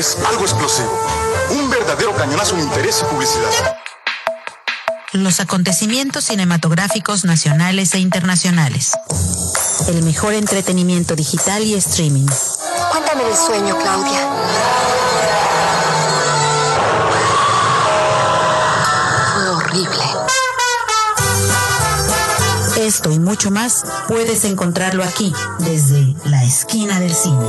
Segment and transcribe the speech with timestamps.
[0.00, 0.90] es algo explosivo.
[1.50, 3.76] Un verdadero cañonazo en interés y publicidad.
[5.12, 8.92] Los acontecimientos cinematográficos nacionales e internacionales.
[9.88, 12.26] El mejor entretenimiento digital y streaming.
[12.90, 14.28] Cuéntame del sueño, Claudia.
[19.34, 20.04] Fue horrible.
[22.78, 27.46] Esto y mucho más puedes encontrarlo aquí, desde la esquina del cine.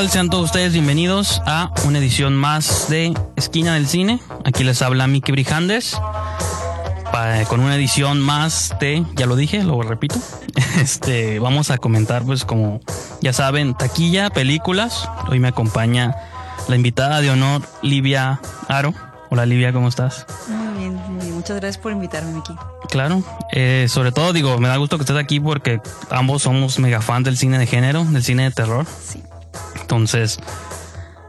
[0.00, 0.10] Tal?
[0.10, 4.18] Sean todos ustedes bienvenidos a una edición más de Esquina del Cine.
[4.46, 6.00] Aquí les habla Miki Brijandes
[7.48, 10.16] con una edición más de, ya lo dije, lo repito.
[10.80, 12.80] Este, vamos a comentar, pues, como
[13.20, 15.06] ya saben, taquilla, películas.
[15.28, 16.16] Hoy me acompaña
[16.68, 18.94] la invitada de honor, Livia Aro.
[19.28, 20.24] Hola, Livia, ¿cómo estás?
[20.48, 21.34] Muy bien, muy bien.
[21.34, 22.54] Muchas gracias por invitarme aquí.
[22.88, 27.02] Claro, eh, sobre todo digo, me da gusto que estés aquí porque ambos somos mega
[27.02, 28.86] fans del cine de género, del cine de terror.
[29.04, 29.22] Sí.
[29.94, 30.38] Entonces,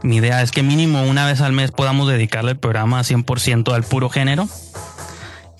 [0.04, 3.82] mi idea es que mínimo una vez al mes podamos dedicarle el programa 100% al
[3.82, 4.46] puro género.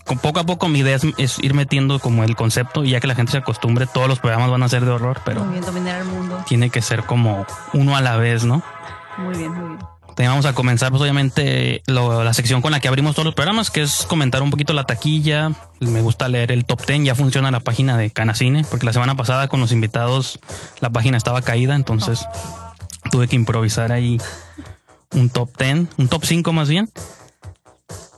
[0.06, 3.00] Con poco a poco mi idea es, es ir metiendo como el concepto y ya
[3.00, 5.54] que la gente se acostumbre, todos los programas van a ser de horror, pero Muy
[5.54, 6.44] bien, dominar el mundo.
[6.46, 8.62] tiene que ser como uno a la vez, ¿no?
[9.18, 9.78] Muy bien, muy bien.
[10.28, 13.72] Vamos a comenzar, pues obviamente, lo- la sección con la que abrimos todos los programas,
[13.72, 15.50] que es comentar un poquito la taquilla.
[15.80, 19.16] Me gusta leer el top 10, ya funciona la página de Canacine, porque la semana
[19.16, 20.38] pasada con los invitados
[20.80, 22.26] la página estaba caída, entonces
[23.12, 24.18] tuve que improvisar ahí
[25.12, 26.90] un top 10, un top 5 más bien.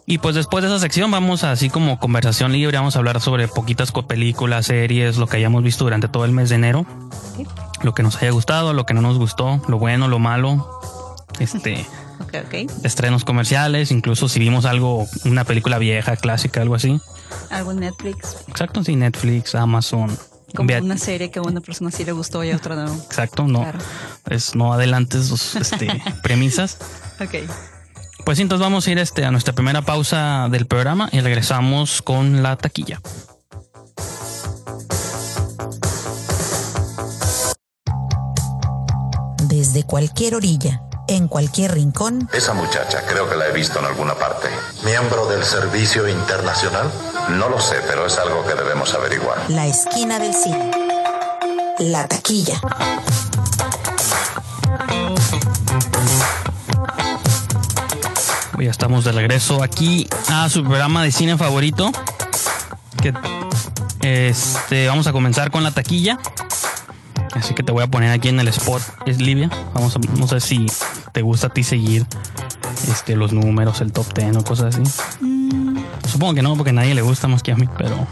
[0.06, 3.20] Y pues después de esa sección vamos a, así como conversación libre, vamos a hablar
[3.20, 6.86] sobre poquitas películas, series, lo que hayamos visto durante todo el mes de enero,
[7.82, 11.84] lo que nos haya gustado, lo que no nos gustó, lo bueno, lo malo, este
[12.84, 17.00] estrenos comerciales, incluso si vimos algo, una película vieja, clásica, algo así.
[17.50, 18.44] Algo en Netflix.
[18.46, 20.16] Exacto, sí, Netflix, Amazon.
[20.54, 22.94] Como una serie que a una persona sí le gustó y a otra no.
[22.94, 23.78] Exacto, no, Claro.
[24.30, 25.88] es no adelantes sus este,
[26.22, 26.78] premisas.
[27.20, 27.48] Ok.
[28.24, 32.00] Pues sí, entonces vamos a ir este, a nuestra primera pausa del programa y regresamos
[32.02, 33.00] con la taquilla.
[39.48, 44.14] Desde cualquier orilla, en cualquier rincón, Esa muchacha creo que la he visto en alguna
[44.14, 44.48] parte.
[44.84, 46.90] ¿Miembro del Servicio Internacional?
[47.30, 49.38] No lo sé, pero es algo que debemos averiguar.
[49.48, 50.70] la esquina del cine.
[51.78, 52.60] La taquilla.
[58.58, 61.90] Ya estamos de regreso aquí a su programa de cine favorito.
[63.02, 63.12] Que
[64.00, 66.18] este vamos a comenzar con la taquilla.
[67.34, 68.82] Así que te voy a poner aquí en el spot.
[69.06, 69.50] Es Livia.
[69.74, 70.66] Vamos a, no sé si
[71.12, 72.06] te gusta a ti seguir
[72.90, 74.82] este, los números, el top 10 o cosas así.
[76.14, 78.06] Supongo que no, porque a nadie le gusta más que a mí, pero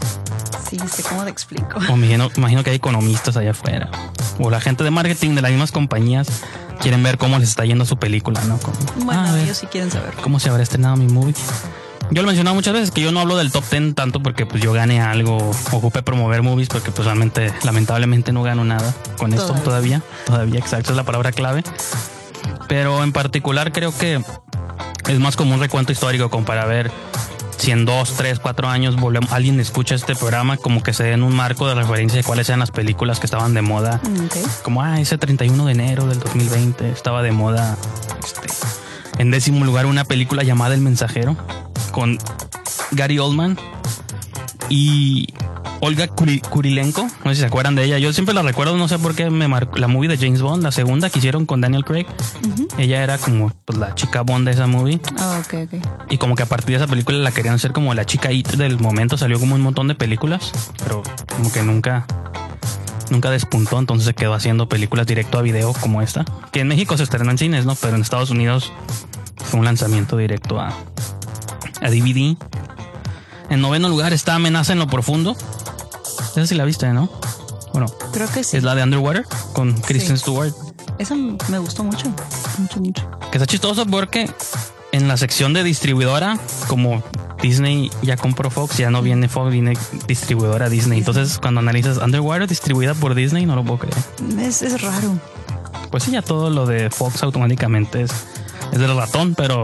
[0.69, 1.79] Sí, sé cómo te explico.
[1.79, 3.89] me imagino, imagino que hay economistas allá afuera.
[4.39, 6.27] O la gente de marketing de las mismas compañías
[6.81, 8.57] quieren ver cómo les está yendo su película, ¿no?
[8.57, 8.75] Como,
[9.05, 10.11] Bueno, "Ah, ellos sí quieren saber.
[10.21, 11.33] cómo se habrá estrenado mi movie.
[12.11, 14.45] Yo lo he mencionado muchas veces que yo no hablo del top 10 tanto porque
[14.45, 15.37] pues yo gane algo,
[15.71, 19.63] ocupe promover movies porque pues realmente lamentablemente no gano nada con esto todavía.
[19.63, 20.01] Todavía.
[20.25, 21.63] Todavía, exacto, es la palabra clave.
[22.67, 24.21] Pero en particular creo que
[25.07, 26.91] es más como un recuento histórico como para ver
[27.63, 31.23] si en dos, tres, cuatro años volvemos, alguien escucha este programa como que se den
[31.23, 34.01] un marco de referencia de cuáles eran las películas que estaban de moda.
[34.63, 37.77] Como ah, ese 31 de enero del 2020 estaba de moda
[38.21, 38.49] este,
[39.17, 41.37] en décimo lugar una película llamada El Mensajero
[41.91, 42.17] con
[42.91, 43.57] Gary Oldman
[44.67, 45.33] y
[45.85, 47.97] Olga Kuri- Kurilenko, no sé si se acuerdan de ella.
[47.99, 50.63] Yo siempre la recuerdo, no sé por qué me marcó la movie de James Bond,
[50.63, 52.05] la segunda que hicieron con Daniel Craig.
[52.77, 55.01] Ella era como pues, la chica Bond de esa movie.
[55.19, 55.85] Ah, ok, ok.
[56.09, 58.47] Y como que a partir de esa película la querían hacer como la chica hit
[58.51, 59.17] del momento.
[59.17, 60.51] Salió como un montón de películas,
[60.85, 61.03] pero
[61.35, 62.05] como que nunca,
[63.09, 63.77] nunca despuntó.
[63.77, 66.23] Entonces se quedó haciendo películas directo a video como esta.
[66.53, 67.75] Que en México se estrenó en cines, ¿no?
[67.75, 68.71] Pero en Estados Unidos
[69.35, 70.69] fue un lanzamiento directo a,
[71.81, 72.37] a DVD.
[73.49, 75.35] En noveno lugar está Amenaza en lo Profundo.
[76.35, 77.09] Esa sí la viste, ¿no?
[77.73, 78.57] Bueno, Creo que sí.
[78.57, 80.21] es la de Underwater con Kristen Sí.
[80.23, 80.53] Stewart.
[80.99, 82.07] Esa me gustó mucho.
[82.59, 83.09] Mucho, mucho.
[83.31, 84.29] Que está chistoso porque
[84.91, 86.37] en la sección de distribuidora,
[86.67, 87.01] como
[87.41, 89.73] Disney ya compró Fox, ya no viene Fox, viene
[90.07, 90.99] distribuidora Disney.
[90.99, 93.97] Entonces, cuando analizas Underwater distribuida por Disney, no lo puedo creer.
[94.39, 95.17] Es, es raro.
[95.89, 98.11] Pues sí, ya todo lo de Fox automáticamente es,
[98.71, 99.63] es del ratón, pero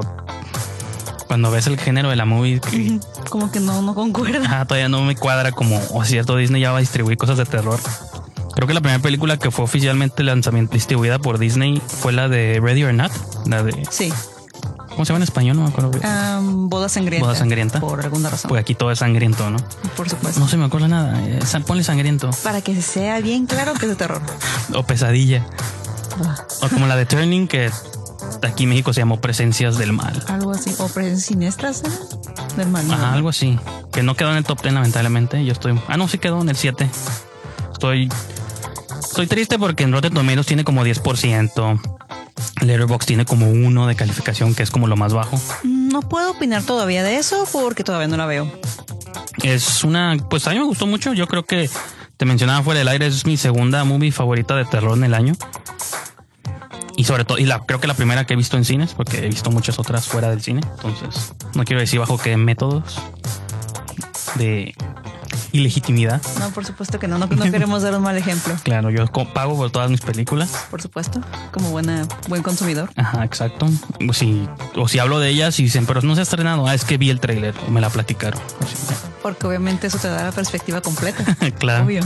[1.30, 3.00] Cuando ves el género de la movie, que- Ujú,
[3.30, 4.60] Como que no, no concuerda.
[4.60, 7.46] ah, todavía no me cuadra como, o cierto, Disney ya va a distribuir cosas de
[7.46, 7.80] terror.
[8.56, 12.60] Creo que la primera película que fue oficialmente lanzamiento distribuida por Disney fue la de
[12.62, 13.12] Ready or Not,
[13.48, 14.12] la de Sí.
[14.90, 15.56] ¿cómo se llama en español?
[15.56, 15.92] No me acuerdo.
[16.68, 17.26] boda sangrienta.
[17.28, 17.80] Boda sangrienta.
[17.80, 18.50] Por alguna razón.
[18.50, 19.58] Porque aquí todo es sangriento, ¿no?
[19.96, 20.40] por supuesto.
[20.42, 21.22] No se me acuerda nada.
[21.26, 24.22] Eh, ponle sangriento Para que sea bien claro que es de terror.
[24.76, 25.46] o pesadilla
[26.26, 27.70] Ah, o como la de Turning que
[28.42, 30.24] aquí en México se llamó Presencias del Mal.
[30.28, 30.74] algo así.
[30.80, 31.90] O presencias siniestras, ¿eh?
[32.58, 32.90] Del mal.
[32.92, 33.58] Ajá, algo así.
[33.92, 35.44] Que no quedó en el top 10 lamentablemente.
[35.46, 35.80] Yo estoy...
[35.88, 36.90] Ah, no, sí quedó en el 7.
[37.72, 38.10] Estoy...
[39.00, 41.82] Estoy triste porque en Rotten Tomatoes tiene como 10%.
[42.62, 45.40] Letterboxd tiene como 1 de calificación, que es como lo más bajo.
[45.64, 48.52] No puedo opinar todavía de eso porque todavía no la veo.
[49.44, 50.18] Es una...
[50.30, 51.14] Pues a mí me gustó mucho.
[51.14, 51.70] Yo creo que...
[52.18, 55.36] Te mencionaba fuera del aire, es mi segunda movie favorita de terror en el año.
[57.00, 59.20] Y sobre todo, y la, creo que la primera que he visto en cines, porque
[59.20, 60.60] he visto muchas otras fuera del cine.
[60.76, 63.00] Entonces, no quiero decir bajo qué métodos
[64.36, 64.76] de
[65.54, 66.22] ilegitimidad.
[66.40, 67.18] No, por supuesto que no.
[67.18, 68.54] No, no queremos dar un mal ejemplo.
[68.64, 70.68] Claro, yo pago por todas mis películas.
[70.70, 71.22] Por supuesto.
[71.54, 72.90] Como buena, buen consumidor.
[72.98, 73.70] Ajá, exacto.
[74.10, 76.76] O si, o si hablo de ellas y dicen, pero no se ha estrenado, ah,
[76.76, 78.42] es que vi el tráiler o me la platicaron.
[79.24, 81.24] Porque obviamente eso te da la perspectiva completa.
[81.60, 81.86] claro.
[81.86, 82.04] Obvio.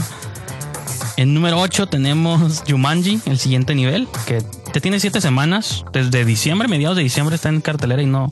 [1.16, 4.44] En número 8 tenemos Jumanji, el siguiente nivel, que
[4.74, 5.84] te tiene siete semanas.
[5.92, 8.28] Desde diciembre, mediados de diciembre está en cartelera y no,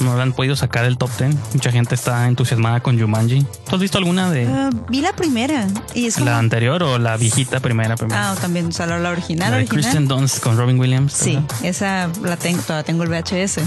[0.00, 1.34] no lo han podido sacar del top 10.
[1.54, 3.46] Mucha gente está entusiasmada con Jumanji.
[3.68, 6.26] ¿Tú has visto alguna de Ah, vi la primera y es como...
[6.26, 7.96] la anterior o la viejita primera?
[7.96, 8.32] primera?
[8.32, 9.82] Ah, también, o sea, la, la original, la de original.
[9.82, 11.14] Kristen Dunst con Robin Williams.
[11.14, 11.54] Sí, ¿verdad?
[11.64, 13.60] esa la tengo, todavía tengo el VHS.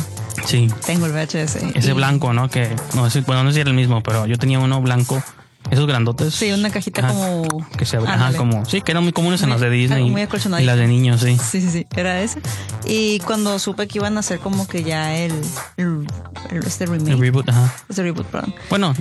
[0.46, 0.68] Sí.
[0.86, 1.56] Tengo el VHS.
[1.74, 2.50] Ese Y- blanco, ¿no?
[2.50, 5.22] Que no sé, bueno, no sé si era el mismo, pero yo tenía uno blanco.
[5.71, 6.33] Esos grandotes.
[6.36, 8.13] Sí, una cajita Ajá, como- Que se abría.
[8.13, 8.65] Ajá, como.
[8.65, 10.10] Sí, que eran muy comunes en Muy- las de Disney.
[10.10, 11.38] muy y las de niños, sí.
[11.38, 12.42] Sí, sí, sí, era ese.
[12.86, 15.31] Y cuando supe que iban a hacer como que ya el,
[15.77, 16.06] el,
[16.51, 17.12] el- este remake.
[17.12, 17.74] El reboot, ajá.
[17.89, 18.54] Este reboot, perdón.
[18.69, 18.94] Bueno,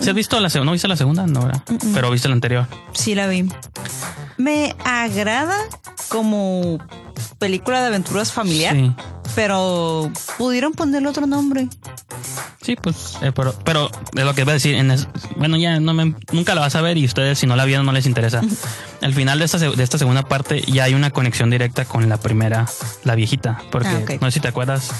[0.00, 0.66] ¿se has visto la segunda?
[0.66, 1.26] ¿No viste la segunda?
[1.26, 1.62] No, ¿verdad?
[1.92, 2.66] Pero viste la anterior.
[2.92, 3.48] Sí la vi.
[4.36, 5.56] Me agrada
[6.08, 6.78] como
[7.38, 8.92] película de aventuras familiar, Sí.
[9.34, 11.68] pero pudieron ponerle otro nombre.
[12.64, 14.74] Sí, pues, eh, pero, pero es lo que iba a decir.
[14.74, 15.06] En es-
[15.36, 17.84] bueno, ya no me, nunca la vas a ver y ustedes, si no la vieron,
[17.84, 18.40] no les interesa.
[19.02, 22.16] Al final de esta, de esta segunda parte ya hay una conexión directa con la
[22.16, 22.64] primera,
[23.04, 23.60] la viejita.
[23.70, 24.90] Porque Ah, no sé si te acuerdas.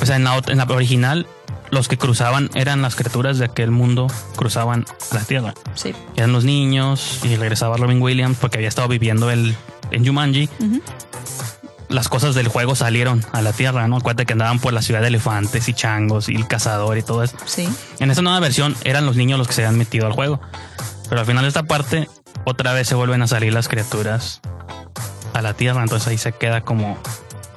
[0.00, 1.26] O sea, en la, en la original,
[1.70, 4.06] los que cruzaban eran las criaturas de aquel mundo,
[4.36, 5.54] cruzaban la tierra.
[5.74, 5.92] Sí.
[6.16, 9.56] Eran los niños y regresaba Robin Williams porque había estado viviendo el,
[9.90, 10.48] en Jumanji.
[11.92, 13.98] Las cosas del juego salieron a la tierra, ¿no?
[13.98, 17.22] Acuérdate que andaban por la ciudad de elefantes y changos y el cazador y todo
[17.22, 17.36] eso.
[17.44, 17.68] Sí.
[17.98, 20.40] En esa nueva versión eran los niños los que se habían metido al juego.
[21.10, 22.08] Pero al final de esta parte,
[22.46, 24.40] otra vez se vuelven a salir las criaturas
[25.34, 25.82] a la tierra.
[25.82, 26.96] Entonces ahí se queda como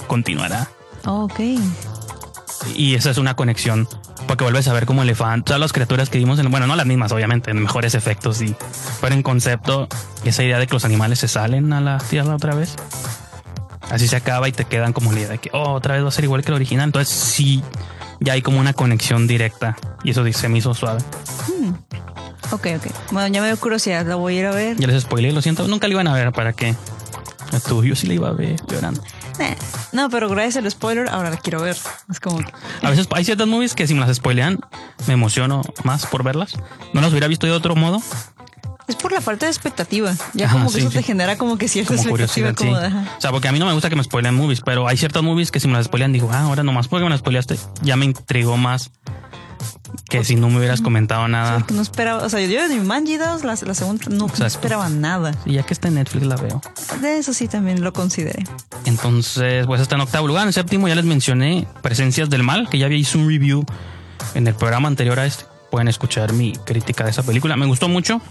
[0.08, 0.68] continuará.
[1.06, 1.40] Oh, ok.
[2.76, 3.88] Y esa es una conexión.
[4.28, 6.88] Porque vuelves a ver como elefantes, todas las criaturas que vimos en, bueno, no las
[6.88, 8.56] mismas, obviamente, en mejores efectos y,
[9.00, 9.88] pero en concepto,
[10.24, 12.76] esa idea de que los animales se salen a la tierra otra vez.
[13.90, 16.10] Así se acaba y te quedan como la idea de que, oh, otra vez va
[16.10, 16.86] a ser igual que el original.
[16.86, 17.64] Entonces sí,
[18.20, 21.02] ya hay como una conexión directa y eso se me hizo suave.
[22.52, 23.12] Ok, ok.
[23.12, 24.78] Bueno, ya me dio curiosidad, la voy a ir a ver.
[24.78, 26.76] Ya les spoilé, lo siento, nunca lo iban a ver, ¿para qué?
[27.68, 29.02] Tú, yo sí la iba a ver llorando.
[29.40, 29.56] Nah.
[29.92, 31.78] No, pero gracias al spoiler, ahora la quiero ver.
[32.10, 32.40] Es como
[32.82, 34.60] A veces hay ciertas movies que si me las spoilean,
[35.08, 36.54] me emociono más por verlas.
[36.94, 38.02] No las hubiera visto de otro modo,
[38.88, 40.14] Es por la falta de expectativa.
[40.34, 40.98] Ya Ajá, como que sí, eso sí.
[40.98, 42.54] te genera como que cierta como expectativa.
[42.54, 42.90] curiosidad.
[42.90, 43.08] Como, de.
[43.18, 45.24] O sea, porque a mí no me gusta que me spoilen movies, pero hay ciertas
[45.24, 47.96] movies que si me las spoilean digo, ah, ahora nomás porque me las spoileaste, ya
[47.96, 48.92] me intrigó más
[50.10, 51.60] que si no me hubieras comentado nada.
[51.60, 54.90] Porque no esperaba, o sea, yo de Manji 2, la, la segunda, no, no esperaba
[54.90, 55.34] nada.
[55.46, 56.62] Y ya que está en Netflix la veo.
[57.02, 58.44] De eso sí también lo consideré.
[58.86, 60.46] Entonces, pues está en octavo lugar.
[60.46, 63.66] En séptimo ya les mencioné Presencias del Mal, que ya había hizo un review
[64.36, 65.46] en el programa anterior a este.
[65.72, 67.58] Pueden escuchar mi crítica de esa película.
[67.58, 68.22] Me gustó mucho.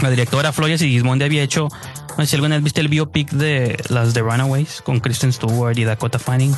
[0.00, 1.68] La directora Flores y Gismondi había hecho,
[2.16, 5.76] no sé si alguna vez viste el biopic de las The Runaways con Kristen Stewart
[5.78, 6.54] y Dakota Fanning.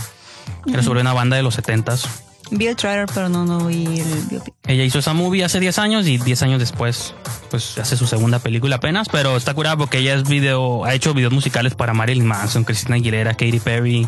[0.66, 2.06] Era sobre una banda de los 70s.
[2.50, 4.54] Vi el trailer, pero no, no vi el biopic.
[4.66, 7.14] Ella hizo esa movie hace 10 años y 10 años después,
[7.50, 11.14] pues hace su segunda película apenas, pero está curada porque ella es video, ha hecho
[11.14, 14.06] videos musicales para Marilyn Manson, Christina Aguilera, Katy Perry,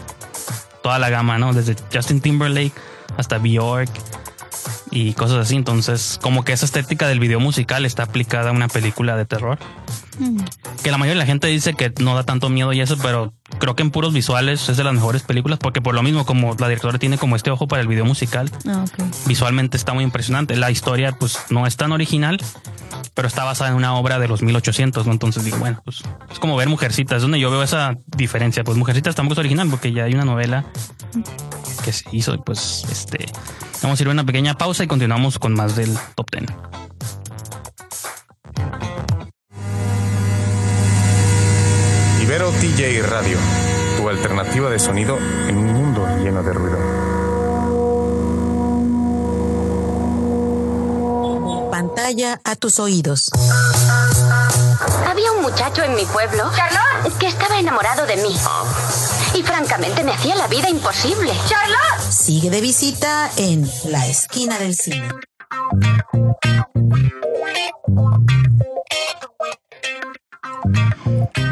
[0.82, 1.52] toda la gama, ¿no?
[1.52, 2.72] Desde Justin Timberlake
[3.16, 3.90] hasta Bjork
[4.90, 5.56] y cosas así.
[5.56, 9.58] Entonces, como que esa estética del video musical está aplicada a una película de terror.
[10.82, 13.32] Que la mayoría de la gente dice que no da tanto miedo y eso, pero
[13.58, 16.54] creo que en puros visuales es de las mejores películas porque por lo mismo como
[16.56, 18.84] la directora tiene como este ojo para el video musical, Ah,
[19.26, 20.56] visualmente está muy impresionante.
[20.56, 22.40] La historia, pues, no es tan original,
[23.14, 25.12] pero está basada en una obra de los 1800, ¿no?
[25.12, 28.64] Entonces digo, bueno, pues es como ver Mujercitas, es donde yo veo esa diferencia.
[28.64, 30.64] Pues Mujercitas tampoco es original porque ya hay una novela
[31.84, 32.36] que se hizo.
[32.44, 33.26] Pues este
[33.84, 36.44] vamos a ir a una pequeña pausa y continuamos con más del top 10.
[42.22, 43.38] Ibero TJ Radio,
[43.98, 46.78] tu alternativa de sonido en un mundo lleno de ruido.
[51.70, 53.30] Pantalla a tus oídos.
[55.06, 56.50] Había un muchacho en mi pueblo
[57.18, 58.34] que estaba enamorado de mí.
[59.34, 61.32] Y francamente me hacía la vida imposible.
[61.48, 62.10] ¡Charlotte!
[62.10, 65.08] Sigue de visita en la esquina del cine.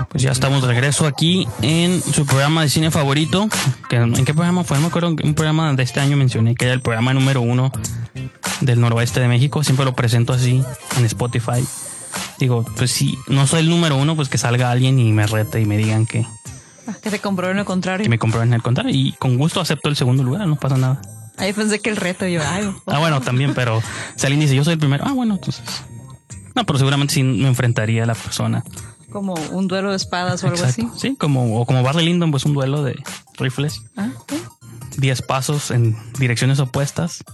[0.09, 3.49] Pues ya estamos de regreso aquí en su programa de cine favorito.
[3.89, 4.77] Que, ¿En qué programa fue?
[4.77, 5.09] No me acuerdo.
[5.09, 7.73] Un programa de este año mencioné que era el programa número uno
[8.61, 9.65] del noroeste de México.
[9.65, 10.63] Siempre lo presento así
[10.99, 11.67] en Spotify.
[12.39, 15.61] Digo, pues si no soy el número uno, pues que salga alguien y me rete
[15.61, 16.27] y me digan que,
[17.03, 18.03] Que te compró en el contrario.
[18.05, 18.95] que me compró en el contrario.
[18.95, 21.01] Y con gusto acepto el segundo lugar, no pasa nada.
[21.39, 23.83] Ahí pensé que el reto yo, ay, Ah, bueno, también, pero
[24.17, 25.65] si alguien dice yo soy el primero, ah, bueno, entonces.
[26.55, 28.63] No, pero seguramente sí me enfrentaría a la persona.
[29.11, 30.91] como un duelo de espadas o algo Exacto.
[30.95, 31.09] así.
[31.11, 33.03] Sí, como, o como Barley Lyndon, pues un duelo de
[33.39, 33.83] rifles.
[33.97, 34.37] Ah, sí.
[34.99, 37.25] 10 pasos en direcciones opuestas.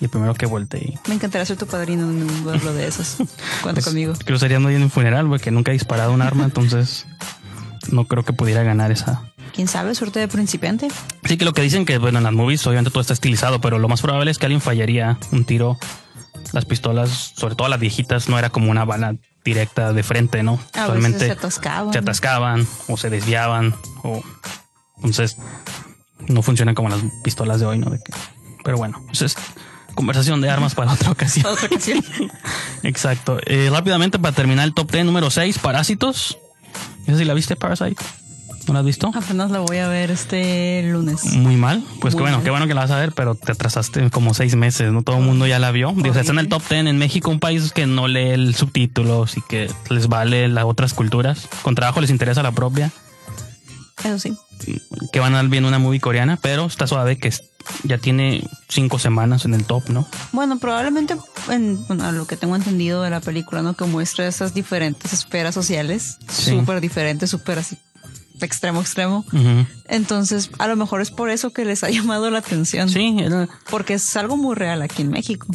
[0.00, 0.98] Y el primero que voltee.
[1.08, 3.16] Me encantaría ser tu padrino en un duelo de esos.
[3.62, 4.14] Cuenta conmigo.
[4.24, 7.06] Creo que sería no en un funeral, porque nunca he disparado un arma, entonces
[7.92, 9.32] no creo que pudiera ganar esa.
[9.54, 9.94] ¿Quién sabe?
[9.94, 10.88] Suerte de principiante.
[11.24, 13.78] Sí que lo que dicen que, bueno, en las movies obviamente todo está estilizado, pero
[13.78, 15.78] lo más probable es que alguien fallaría un tiro.
[16.52, 20.60] Las pistolas, sobre todo las viejitas, no era como una bala directa de frente, ¿no?
[20.74, 21.92] A veces se atascaban.
[21.92, 23.74] se atascaban o se desviaban
[24.04, 24.22] o
[24.96, 25.36] entonces
[26.28, 27.90] no funcionan como las pistolas de hoy, ¿no?
[27.90, 28.12] De que-
[28.64, 29.36] pero bueno, eso es
[29.94, 31.46] conversación de armas para otra ocasión.
[31.50, 32.04] Otra ocasión.
[32.82, 33.38] Exacto.
[33.46, 36.38] Eh, rápidamente para terminar el top 10 número 6, Parásitos.
[37.06, 37.96] No sé si la viste, Parasite.
[38.66, 39.12] ¿No la has visto?
[39.14, 41.22] Apenas la voy a ver este lunes.
[41.34, 41.84] Muy mal.
[42.00, 42.44] Pues Muy qué bueno, mal.
[42.44, 45.02] qué bueno que la vas a ver, pero te atrasaste como seis meses, ¿no?
[45.02, 45.92] Todo el mundo ya la vio.
[45.94, 48.30] Digo, o sea, está en el top 10 en México, un país que no lee
[48.30, 51.48] el subtítulos y que les vale las otras culturas.
[51.62, 52.90] Con trabajo les interesa la propia.
[54.04, 54.36] Eso sí.
[55.12, 57.44] Que van a ver viendo una movie coreana, pero está suave que es-
[57.84, 60.06] ya tiene cinco semanas en el top, ¿no?
[60.32, 61.16] Bueno, probablemente
[61.50, 63.74] en bueno, a lo que tengo entendido de la película, ¿no?
[63.74, 66.50] Que muestra esas diferentes esferas sociales, Sí.
[66.52, 67.76] súper diferentes, súper así,
[68.40, 69.24] extremo, extremo.
[69.88, 72.88] Entonces, a lo mejor es por eso que les ha llamado la atención.
[72.88, 75.46] Sí, era- Porque es algo muy real aquí en México.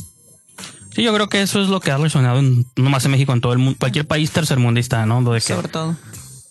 [0.94, 3.32] sí, yo creo que eso es lo que ha resonado en, no más en México,
[3.34, 5.22] en todo el mundo, cualquier país tercermundista, ¿no?
[5.24, 5.96] De que Sobre todo.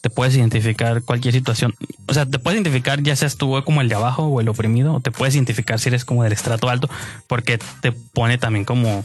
[0.01, 1.75] Te puedes identificar cualquier situación.
[2.07, 4.95] O sea, te puedes identificar ya seas tú como el de abajo o el oprimido,
[4.95, 6.89] o te puedes identificar si eres como del estrato alto,
[7.27, 9.05] porque te pone también como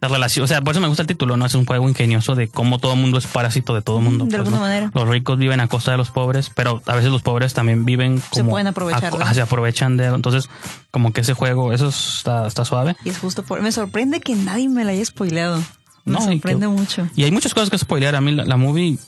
[0.00, 0.44] la relación.
[0.44, 1.46] O sea, por eso me gusta el título, ¿no?
[1.46, 4.24] Es un juego ingenioso de cómo todo mundo es parásito de todo mundo.
[4.24, 4.62] De pues, alguna ¿no?
[4.62, 4.90] manera.
[4.94, 8.20] Los ricos viven a costa de los pobres, pero a veces los pobres también viven
[8.20, 8.50] Se como.
[8.50, 10.06] pueden aprovechar, se aprovechan de.
[10.06, 10.48] Entonces,
[10.90, 12.96] como que ese juego, eso está, está suave.
[13.04, 13.60] Y es justo por...
[13.60, 15.62] Me sorprende que nadie me la haya spoileado.
[16.08, 17.08] Me No, y sorprende que- mucho.
[17.16, 18.14] Y hay muchas cosas que spoilear.
[18.16, 18.98] A mí la, la movie,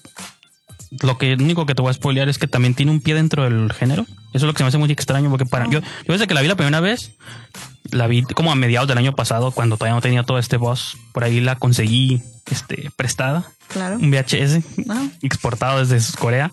[1.02, 3.44] lo que único que te voy a spoilear es que también tiene un pie dentro
[3.44, 4.02] del género.
[4.02, 6.34] Eso es lo que se me hace muy extraño porque para yo, yo desde que
[6.34, 7.12] la vi la primera vez,
[7.90, 10.96] la vi como a mediados del año pasado cuando todavía no tenía todo este boss.
[11.12, 13.96] Por ahí la conseguí este prestada, Claro.
[13.96, 16.50] un VHS Ah, exportado desde Corea.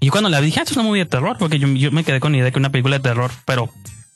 [0.00, 1.90] Y cuando la vi dije, ah, esto es una movie de terror porque yo, yo
[1.90, 3.70] me quedé con la idea de que una película de terror, pero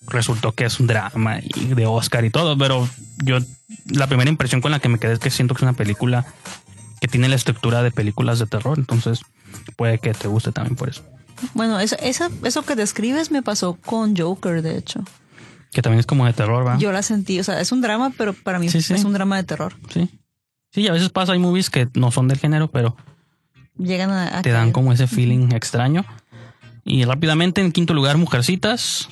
[0.09, 2.89] resultó que es un drama y de Oscar y todo, pero
[3.25, 3.39] yo
[3.87, 6.27] la primera impresión con la que me quedé es que siento que es una película
[7.01, 9.21] que tiene la estructura de películas de terror, entonces
[9.77, 11.03] puede que te guste también por eso.
[11.55, 15.05] Bueno, eso, eso, eso que describes me pasó con Joker, de hecho.
[15.73, 16.79] Que también es como de terror, ¿va?
[16.79, 18.95] Yo la sentí, o sea, es un drama, pero para mí Sí, sí.
[18.95, 19.77] es un drama de terror.
[19.93, 20.09] Sí.
[20.73, 22.97] Sí, a veces pasa, hay movies que no son del género, pero
[23.79, 24.39] Llegan a...
[24.39, 24.73] a te dan caer.
[24.73, 26.05] como ese feeling extraño.
[26.85, 29.09] Y rápidamente, en quinto lugar, Mujercitas.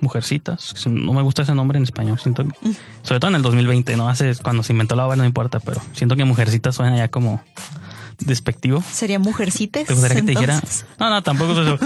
[0.00, 0.74] Mujercitas.
[0.86, 2.18] No me gusta ese nombre en español.
[2.20, 2.54] Siento que-
[3.02, 4.08] sobre todo en el 2020, ¿no?
[4.08, 7.42] Hace cuando se inventó la obra, no importa, pero siento que Mujercitas suena ya como
[8.18, 8.82] despectivo.
[8.92, 9.86] Sería Mujercites.
[9.86, 10.54] ¿Te gustaría que te dijera?
[10.54, 10.86] entonces.
[10.98, 11.78] No, no, tampoco es eso.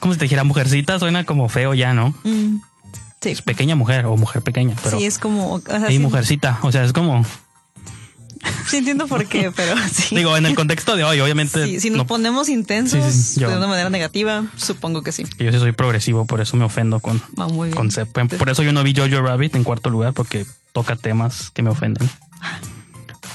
[0.00, 2.14] Como si te dijera Mujercita, suena como feo ya, ¿no?
[2.24, 2.56] Mm,
[3.20, 3.30] sí.
[3.30, 4.98] Es pequeña mujer o mujer pequeña, pero.
[4.98, 5.54] sí, es como...
[5.54, 6.58] O sea, Hey, sí, mujercita.
[6.62, 7.24] O sea, es como.
[8.68, 10.14] sí entiendo por qué, pero sí.
[10.16, 11.64] Digo, en el contexto de hoy, obviamente.
[11.64, 15.12] Sí, si nos no- ponemos intensos Sí, sí, yo- de una manera negativa, supongo que
[15.12, 15.24] sí.
[15.38, 17.76] yo sí soy progresivo, por eso me ofendo con, Va muy bien.
[17.76, 18.20] concepto.
[18.38, 21.70] Por eso yo no vi Jojo Rabbit en cuarto lugar, porque toca temas que me
[21.70, 22.08] ofenden.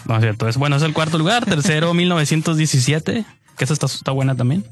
[0.05, 0.47] No es cierto.
[0.47, 1.45] Es bueno, es el cuarto lugar.
[1.45, 3.25] Tercero, 1917,
[3.57, 4.65] que esa está, está buena también.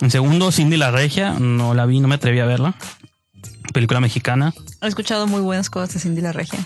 [0.00, 1.32] En segundo, Cindy la Regia.
[1.38, 2.74] No la vi, no me atreví a verla.
[3.72, 4.54] Película mexicana.
[4.80, 6.60] He escuchado muy buenas cosas de Cindy la Regia.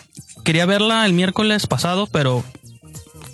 [0.45, 2.45] Quería verla el miércoles pasado, pero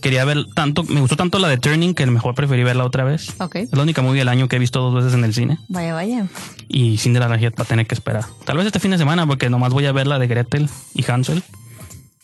[0.01, 3.35] quería ver tanto, me gustó tanto la de Turning que mejor preferí verla otra vez.
[3.39, 3.57] Ok.
[3.57, 5.59] Es la única movie del año que he visto dos veces en el cine.
[5.69, 6.27] Vaya, vaya.
[6.69, 8.25] Y Cinderella va a tener que esperar.
[8.45, 11.11] Tal vez este fin de semana, porque nomás voy a ver la de Gretel y
[11.11, 11.43] Hansel.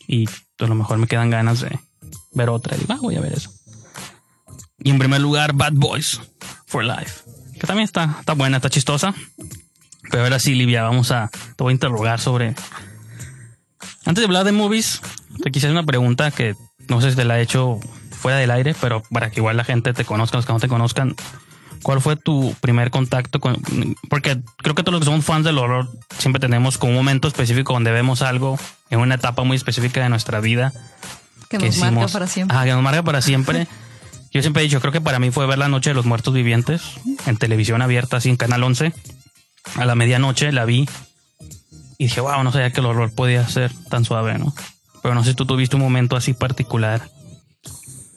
[0.07, 0.29] Y
[0.59, 1.79] a lo mejor me quedan ganas de
[2.33, 2.77] ver otra.
[2.77, 3.51] Y digo, ah, voy a ver eso.
[4.79, 6.21] Y en primer lugar, Bad Boys
[6.67, 7.23] for Life.
[7.59, 9.15] Que también está, está buena, está chistosa.
[10.11, 11.31] Pero ahora sí, Livia, vamos a.
[11.57, 12.55] Te voy a interrogar sobre.
[14.05, 15.01] Antes de hablar de movies,
[15.43, 16.55] te quise hacer una pregunta que
[16.89, 19.65] no sé si te la he hecho fuera del aire, pero para que igual la
[19.65, 21.15] gente te conozca, los que no te conozcan.
[21.83, 23.63] ¿Cuál fue tu primer contacto con.?
[24.09, 27.29] Porque creo que todos los que somos fans del horror siempre tenemos como un momento
[27.29, 30.73] específico donde vemos algo en una etapa muy específica de nuestra vida.
[31.51, 32.57] Que nos marca para siempre.
[32.57, 33.67] Ah, que nos marca para siempre.
[34.33, 36.35] Yo siempre he dicho, creo que para mí fue ver La Noche de los Muertos
[36.35, 36.83] Vivientes
[37.27, 38.93] en televisión abierta, así en Canal 11.
[39.77, 40.89] A la medianoche la vi
[41.99, 44.53] y dije, wow, no sabía que el horror podía ser tan suave, ¿no?
[45.05, 47.11] Pero no sé si tú tuviste un momento así particular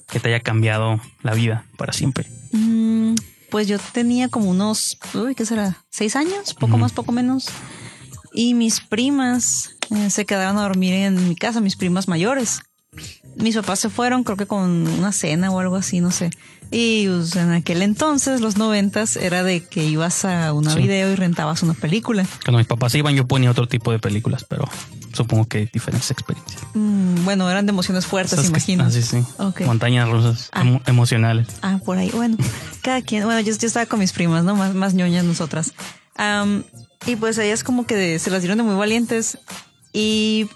[0.09, 2.25] que te haya cambiado la vida para siempre.
[2.53, 3.15] Mm,
[3.51, 5.83] pues yo tenía como unos, uy, ¿qué será?
[5.89, 6.53] ¿Seis años?
[6.53, 7.47] Poco más, poco menos.
[8.33, 12.61] Y mis primas eh, se quedaron a dormir en mi casa, mis primas mayores.
[13.35, 16.29] Mis papás se fueron, creo que con una cena o algo así, no sé.
[16.71, 20.79] Y pues, en aquel entonces, los noventas, era de que ibas a una Sí.
[20.83, 22.25] video y rentabas una película.
[22.45, 24.69] Cuando mis papás iban, yo ponía otro tipo de películas, pero
[25.17, 26.61] supongo que diferentes experiencias.
[26.73, 28.85] Mm, bueno, eran de emociones fuertes, imagino.
[28.85, 29.17] Ah, sí, sí.
[29.65, 30.63] Montañas rusas Ah.
[30.63, 31.47] emo- emocionales.
[31.61, 32.09] Ah, por ahí.
[32.11, 32.37] Bueno,
[32.81, 33.23] cada quien.
[33.25, 34.55] Bueno, yo, yo estaba con mis primas, ¿no?
[34.55, 35.73] Más, más ñoñas nosotras.
[37.05, 39.37] Y pues ellas como que de- se las dieron de muy valientes
[39.93, 40.49] y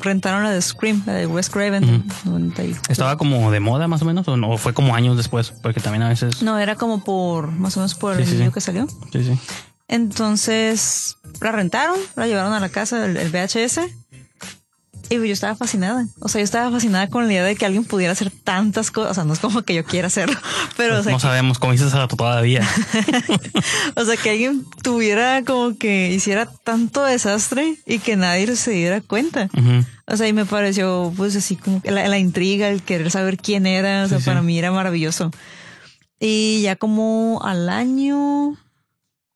[0.00, 1.84] rentaron la de Scream, la de Wes Craven.
[1.84, 2.30] Ujú.
[2.30, 4.26] 90 y- ¿Estaba como de moda más o menos?
[4.28, 4.50] ¿O, no?
[4.50, 5.50] ¿O fue como años después?
[5.62, 6.42] Porque también a veces...
[6.42, 8.50] No, era como por, más o menos por Sí, el sí, sí.
[8.52, 8.86] que salió.
[9.12, 9.38] Sí, sí.
[9.88, 13.80] Entonces, la rentaron, la llevaron a la casa, el, el VHS.
[15.10, 16.06] Y yo estaba fascinada.
[16.20, 19.10] O sea, yo estaba fascinada con la idea de que alguien pudiera hacer tantas cosas.
[19.10, 20.38] O sea, no es como que yo quiera hacerlo,
[20.76, 22.66] pero o sea, no que- sabemos cómo dices todavía.
[23.96, 29.00] O sea, que alguien tuviera como que hiciera tanto desastre y que nadie se diera
[29.00, 29.48] cuenta.
[30.06, 33.36] O sea, y me pareció pues así como que la, la intriga, el querer saber
[33.36, 34.30] quién era, o sea, Sí, sí.
[34.30, 35.30] para mí era maravilloso.
[36.18, 38.56] Y ya como al año,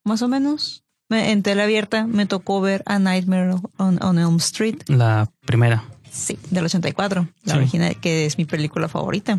[0.05, 4.37] más o menos, me- en tele abierta me tocó ver A Nightmare on, on Elm
[4.37, 5.85] Street, La primera.
[6.11, 7.59] sí, del 84, la Sí.
[7.59, 9.39] original, que es mi película favorita.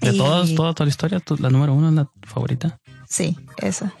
[0.00, 2.78] De Y- todas, toda, toda la historia, la número uno es la favorita.
[3.08, 3.92] Sí, esa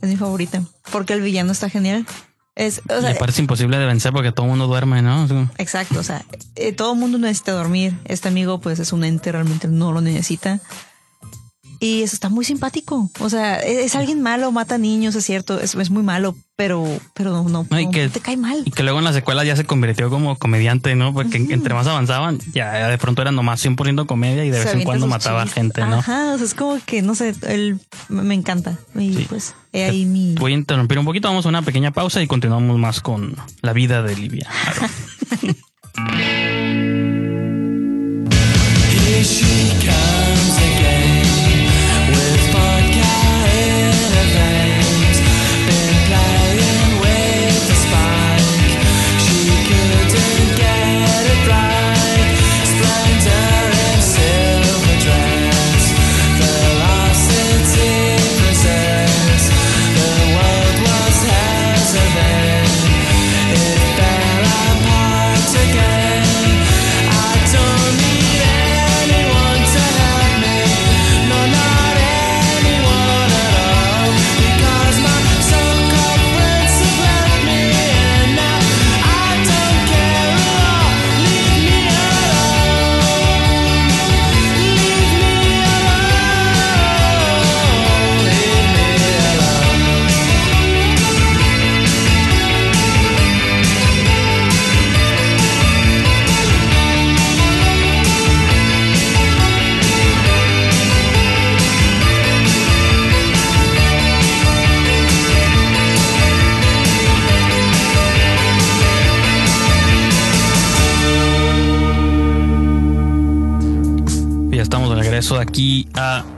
[0.00, 2.06] es mi favorita, porque el villano está genial.
[2.54, 5.26] Es, o sea, es imposible de vencer porque todo el mundo duerme, ¿no?
[5.26, 5.34] Sí.
[5.56, 6.22] Exacto, o sea,
[6.54, 7.94] eh, todo el mundo necesita dormir.
[8.04, 10.60] Este amigo, pues, es un ente, realmente no lo necesita.
[11.84, 13.10] Y eso está muy simpático.
[13.18, 16.86] O sea, es, es alguien malo, mata niños, es cierto, es, es muy malo, pero,
[17.12, 18.62] pero no, no, No, y que- te cae mal.
[18.64, 21.12] Y que luego en la secuela ya se convirtió como comediante, ¿no?
[21.12, 24.74] Porque entre más avanzaban, ya, de pronto era nomás 100% comedia y de Se vez
[24.76, 25.54] en cuando mataba chistes.
[25.60, 25.96] gente, ¿no?
[25.98, 28.78] Ajá, o sea, es como que, no sé, él me me encanta.
[28.94, 29.26] Y Sí.
[29.28, 30.36] pues, he ahí mi...
[30.36, 33.72] Voy a interrumpir un poquito, vamos a una pequeña pausa y continuamos más con la
[33.72, 34.48] vida de Livia.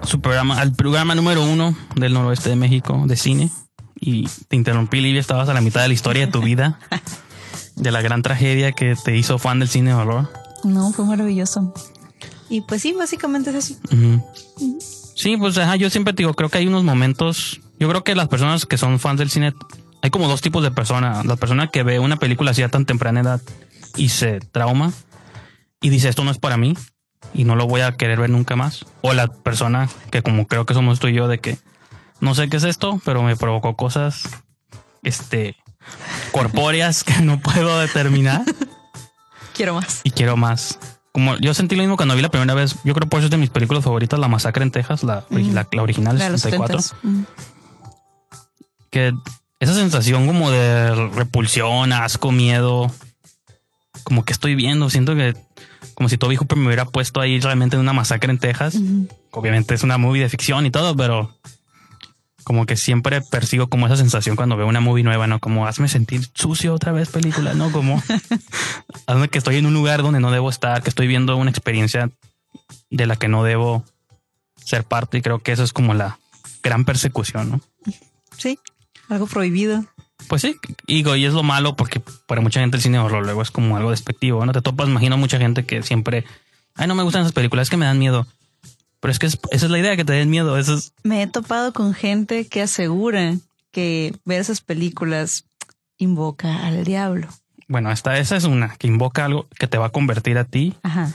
[0.07, 3.51] su programa, al programa número uno del noroeste de México de cine.
[3.99, 6.79] Y te interrumpí, Livia, estabas a la mitad de la historia de tu vida,
[7.77, 10.31] de la gran tragedia que te hizo fan del cine de horror.
[10.65, 11.73] No, fue maravilloso.
[12.49, 13.81] Y pues sí, básicamente es eso.
[15.15, 17.61] Sí, pues ajá, yo siempre te digo, creo que hay unos momentos.
[17.79, 19.55] Yo creo que las personas que son fans del cine,
[20.03, 21.25] hay como dos tipos de personas.
[21.25, 23.41] La persona que ve una película así a tan temprana edad
[23.97, 24.93] y se trauma
[25.81, 26.75] y dice esto no es para mí.
[27.33, 28.85] Y no lo voy a querer ver nunca más.
[29.01, 31.59] O la persona que como creo que somos tú y yo de que
[32.21, 34.29] no sé qué es esto, pero me provocó cosas
[35.03, 35.57] este
[36.33, 38.43] corpóreas que no puedo determinar
[39.55, 40.01] Quiero más.
[40.05, 40.79] y quiero más.
[41.13, 43.31] Como yo sentí lo mismo cuando vi la primera vez, yo creo por eso es
[43.31, 46.41] de mis películas favoritas, La Masacre en Texas, la, la, la original, La de los
[46.41, 46.95] 64 70s.
[47.03, 47.23] Mm.
[48.91, 49.13] que
[49.61, 52.91] esa sensación como de repulsión, asco, miedo,
[54.03, 55.35] como que estoy viendo, siento que
[55.95, 58.79] como si Toby Hooper me hubiera puesto ahí realmente en una masacre en Texas.
[59.31, 61.35] Obviamente es una movie de ficción y todo, pero
[62.45, 65.41] como que siempre persigo como esa sensación cuando veo una movie nueva, ¿no?
[65.41, 67.73] Como hazme sentir sucio otra vez película, ¿no?
[67.73, 68.03] Como
[69.07, 72.11] hazme que estoy en un lugar donde no debo estar, que estoy viendo una experiencia
[72.91, 73.85] de la que no debo
[74.57, 76.19] ser parte y creo que eso es como la
[76.63, 77.61] gran persecución, ¿no?
[78.37, 78.59] Sí,
[79.09, 79.85] algo prohibido.
[80.29, 80.57] Pues sí,
[80.87, 83.51] digo, y es lo malo porque para mucha gente el cine de horror luego es
[83.51, 84.53] como algo despectivo, ¿no?
[84.53, 86.25] Te topas, imagino mucha gente que siempre,
[86.75, 88.27] ay, no me gustan esas películas, es que me dan miedo.
[89.01, 90.57] Pero es que es- esa es la idea, que te den miedo.
[90.59, 93.35] Eso es, Me he topado con gente que asegura
[93.71, 95.45] que ver esas películas
[95.99, 97.29] invoca al diablo.
[97.69, 100.75] bueno, esta, esa es una que invoca algo que te va a convertir a ti,
[100.83, 101.13] Ajá.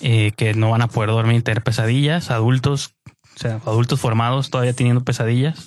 [0.00, 2.94] eh, que no van a poder dormir, tener pesadillas, adultos,
[3.36, 5.66] o sea, adultos formados todavía teniendo pesadillas.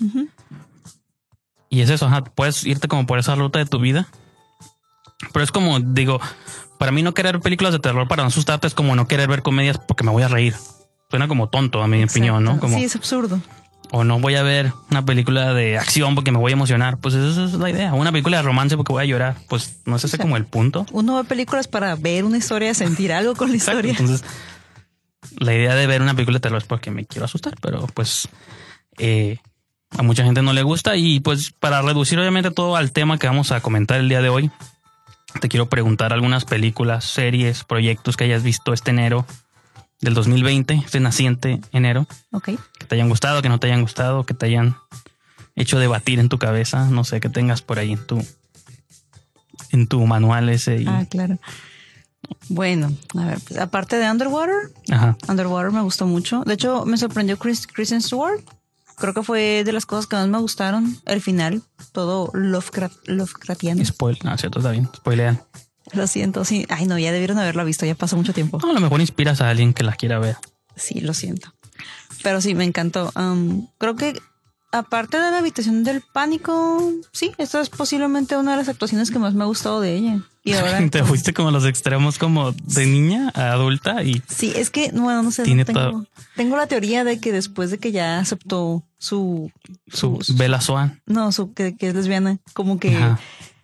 [1.76, 4.08] Y es eso, ajá, puedes irte como por esa ruta de tu vida.
[5.34, 6.22] Pero es como, digo,
[6.80, 9.42] para mí no querer películas de terror para no asustarte es como no querer ver
[9.42, 10.56] comedias porque me voy a reír.
[11.10, 12.52] Suena como tonto a mi opinión, ¿no?
[12.52, 12.68] Exacto.
[12.68, 13.42] Como, Sí, es absurdo.
[13.92, 16.98] o no voy a ver una película de acción porque me voy a emocionar.
[16.98, 17.94] Pues esa es la idea.
[17.94, 19.36] O una película de romance porque voy a llorar.
[19.50, 20.86] Pues no es ese sea, como el punto.
[20.94, 23.80] Uno ve películas para ver una historia, sentir algo con la Exacto.
[23.88, 24.00] historia.
[24.00, 24.26] Entonces,
[25.40, 28.28] la idea de ver una película de terror es porque me quiero asustar, pero pues
[28.98, 29.40] eh,
[29.92, 30.96] a mucha gente no le gusta.
[30.96, 34.30] Y pues para reducir obviamente todo al tema que vamos a comentar el día de
[34.30, 34.52] hoy,
[35.42, 39.26] te quiero preguntar algunas películas, series, proyectos que hayas visto este enero
[40.02, 42.52] del 2020, este naciente enero, Ok.
[42.78, 44.76] que te hayan gustado, que no te hayan gustado, que te hayan
[45.56, 48.24] hecho debatir en tu cabeza, no sé, que tengas por ahí en tu
[49.72, 50.82] en tu manual ese.
[50.82, 51.38] y- Ah, claro.
[52.50, 55.16] Bueno, a ver, pues, aparte de Underwater, Ajá.
[55.28, 56.44] Underwater me gustó mucho.
[56.46, 58.42] De hecho, me sorprendió Chris, Kristen Stewart.
[58.98, 60.98] Creo que fue de las cosas que más me gustaron.
[61.06, 63.84] El final, todo Lovecraft, Lovecraftiano.
[63.84, 64.90] Spoil, no, cierto, está bien.
[64.96, 65.42] Spoilean.
[65.94, 66.66] Lo siento, sí.
[66.70, 68.60] Ay, no, ya debieron haberla visto, ya pasó mucho tiempo.
[68.62, 70.38] No, a lo mejor inspiras a alguien que la quiera ver.
[70.76, 71.54] Sí, lo siento.
[72.24, 73.12] Pero sí, me encantó.
[73.16, 74.20] Um, creo que
[74.80, 79.20] aparte de la habitación del pánico, sí, esta es posiblemente una de las actuaciones que
[79.20, 80.20] más me ha gustado de ella.
[80.44, 84.54] Y ahora Te fuiste como a los extremos como de niña a adulta y Sí,
[84.56, 88.20] es que, bueno, no sé, Tiene tengo, la teoría de que después de que ya
[88.20, 89.52] aceptó su,
[89.88, 91.02] su Bella Swan.
[91.06, 93.20] no, su que, que es lesbiana, como que Ajá.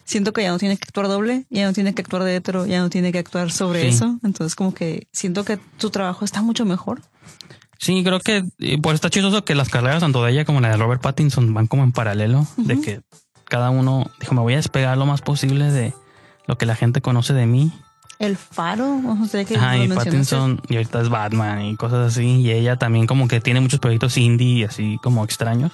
[0.05, 2.65] siento que ya no tiene que actuar doble, ya no tiene que actuar de hetero,
[2.65, 3.87] ya no tiene que actuar sobre Sí.
[3.89, 4.19] eso.
[4.23, 7.01] Entonces, como que siento que su trabajo está mucho mejor.
[7.81, 10.69] Sí, creo que eh, pues está chistoso que las carreras tanto de ella como la
[10.69, 13.01] de Robert Pattinson van como en paralelo, de que
[13.45, 15.91] cada uno dijo me voy a despegar lo más posible de
[16.45, 17.73] lo que la gente conoce de mí.
[18.19, 19.87] El faro, o sea, que Ajá, y.
[19.87, 22.41] Pattinson y ahorita es Batman y cosas así.
[22.41, 25.71] Y ella también como que tiene muchos proyectos indie así como extraños.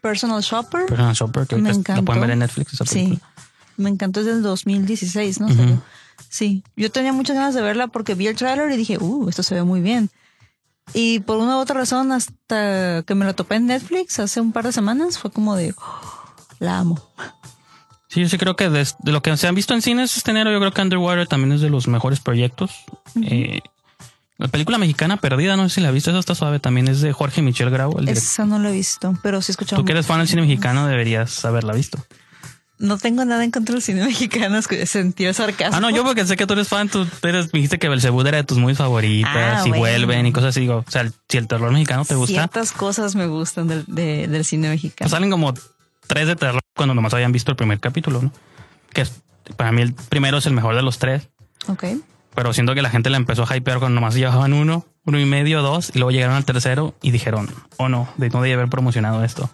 [0.00, 0.86] Personal Shopper.
[0.86, 2.74] Personal Shopper, que Me ahorita la pueden ver en Netflix.
[2.74, 3.18] Esa Sí,
[3.76, 5.46] me encantó desde el 2016, ¿no?
[5.46, 5.56] Ujú.
[5.56, 5.82] Salió.
[6.28, 9.42] Sí, yo tenía muchas ganas de verla porque vi el trailer y dije, uh, esto
[9.42, 10.08] se ve muy bien.
[10.94, 14.52] Y por una u otra razón, hasta que me la topé en Netflix hace un
[14.52, 17.00] par de semanas, fue como de, "Oh, la amo.
[18.08, 20.32] Sí, yo sí creo que de, de lo que se han visto en cines este
[20.32, 22.70] enero, yo creo que Underwater también es de los mejores proyectos.
[23.22, 23.60] Eh,
[24.36, 27.12] la película mexicana Perdida, no sé si la viste, esa está suave, también es de
[27.12, 28.08] Jorge Michel Grau, el.
[28.08, 29.80] Esa no la he visto, pero sí he escuchado.
[29.80, 32.04] Tú que eres fan del cine mexicano deberías haberla visto.
[32.82, 35.76] No tengo nada en contra del cine mexicano, el sarcasmo.
[35.76, 38.38] Ah, no, yo porque sé que tú eres fan, tú eres, dijiste que Belzebú era
[38.38, 39.78] de tus muy favoritas Ah, y bueno.
[39.78, 40.60] vuelven y cosas así.
[40.62, 44.26] Digo, o sea, si el terror mexicano te gusta, Ciertas cosas me gustan del, de-
[44.26, 45.04] del cine mexicano.
[45.06, 45.54] pues salen como
[46.08, 48.32] tres de terror cuando nomás habían visto el primer capítulo, ¿no?
[48.92, 49.12] Que es-
[49.56, 51.28] para mí el primero es el mejor de los tres.
[51.68, 51.84] ok.
[52.34, 55.26] Pero siento que la gente la empezó a hypear cuando nomás llevaban uno, uno y
[55.26, 58.68] medio, dos, y luego llegaron al tercero y dijeron, oh no, de no debía haber
[58.70, 59.50] promocionado esto.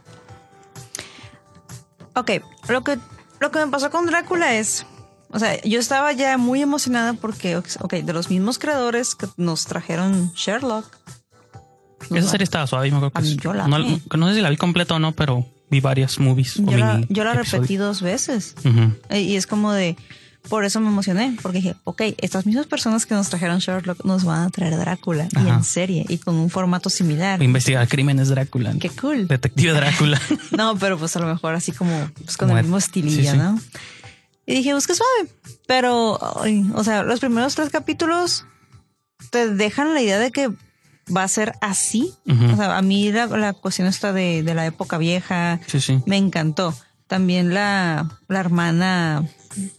[2.15, 2.31] Ok,
[2.69, 2.99] lo que,
[3.41, 4.85] lo que me pasó con Drácula es,
[5.31, 9.67] o sea, yo estaba ya muy emocionada porque, ok, de los mismos creadores que nos
[9.67, 10.87] trajeron Sherlock.
[12.11, 14.41] Esa va- serie estaba suave, me acuerdo que es- yo la no, no sé si
[14.41, 16.59] la vi completa o no, pero vi varias movies.
[16.59, 18.55] o Yo la, yo repetí dos veces
[19.11, 19.97] y es como de,
[20.49, 24.25] por eso me emocioné, porque dije, ok, estas mismas personas que nos trajeron Sherlock nos
[24.25, 27.43] van a traer Drácula y en serie y con un formato similar.
[27.43, 28.75] Investigar crímenes Drácula.
[28.81, 29.29] Qué cool.
[29.29, 30.21] Detective Drácula.
[30.57, 33.29] No, pero pues a lo mejor así como pues, con Como el mismo estilillo, sí,
[33.31, 33.37] sí.
[33.37, 33.61] ¿no?
[34.47, 35.31] Y dije, busca suave.
[35.67, 38.47] Pero, ay, o sea, los primeros tres capítulos
[39.31, 40.49] te dejan la idea de que
[41.15, 42.15] va a ser así.
[42.27, 46.01] O sea, a mí la, la cuestión esta de, de la época vieja Sí, sí.
[46.07, 46.75] me encantó.
[47.07, 49.27] También la, la hermana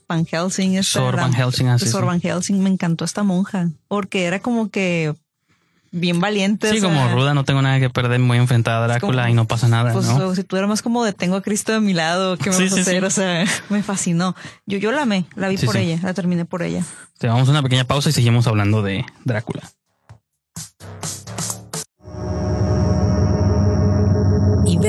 [0.07, 0.75] Van Helsing.
[0.75, 2.07] esta, Sor Van Helsing, ah, sí, Sor sí.
[2.07, 3.69] Van Helsing, me encantó esta monja.
[3.87, 5.13] Porque era como que
[5.91, 6.69] bien valiente.
[6.69, 9.31] Sí, o sea, como ruda, no tengo nada que perder, muy enfrentada a Drácula como-
[9.31, 10.27] y no pasa nada, Pues ¿no?
[10.27, 12.55] o si tú eras más como de tengo a Cristo de mi lado, ¿qué me
[12.55, 12.99] Sí, vas a hacer?
[13.01, 13.05] sí.
[13.05, 14.35] O sea, me fascinó.
[14.67, 16.83] Yo, yo la amé, la vi por ella, la terminé por ella.
[17.17, 19.63] Te vamos a una pequeña pausa y seguimos hablando de Drácula.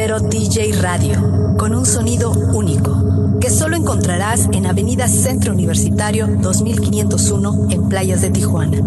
[0.01, 7.67] Ibero DJ Radio, con un sonido único, que solo encontrarás en Avenida Centro Universitario 2501
[7.69, 8.79] en Playas de Tijuana.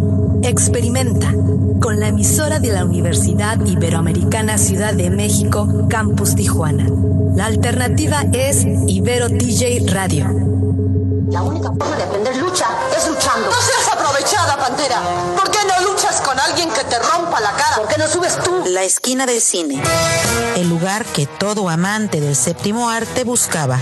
[0.42, 1.32] Experimenta
[1.80, 6.90] con la emisora de la Universidad Iberoamericana Ciudad de México, Campus Tijuana.
[7.36, 10.26] La alternativa es Ibero DJ Radio.
[11.30, 12.66] La única forma de aprender lucha
[12.98, 13.52] es luchando.
[13.52, 15.02] No seas aprovechada, Pantera.
[15.36, 17.78] ¿Por qué no luchas con alguien que te rompa la cara?
[17.78, 18.64] ¿Por qué no subes tú?
[18.68, 19.82] La esquina del cine.
[20.56, 23.80] El lugar que todo amante del séptimo arte buscaba.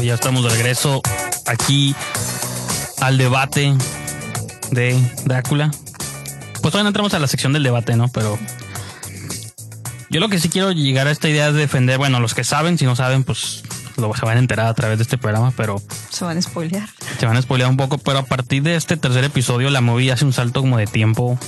[0.00, 1.00] Ya estamos de regreso
[1.46, 1.94] aquí
[3.00, 3.72] al debate
[4.72, 5.70] de Drácula.
[6.60, 8.08] Pues todavía no entramos a la sección del debate, ¿no?
[8.08, 8.36] Pero
[10.12, 12.76] yo lo que sí quiero llegar a esta idea es defender, bueno, los que saben,
[12.76, 13.62] si no saben, pues
[13.96, 16.88] lo se van a enterar a través de este programa, pero Se van a spoilear.
[17.18, 20.12] se van a spoilear un poco, pero a partir de este tercer episodio la movie
[20.12, 21.38] hace un salto como de tiempo.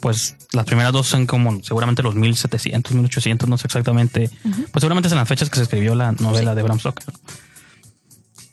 [0.00, 4.30] Pues las primeras dos son como seguramente los 1700, 1800, no sé exactamente.
[4.42, 7.12] Pues seguramente es en las fechas que se escribió la novela de Bram Stoker.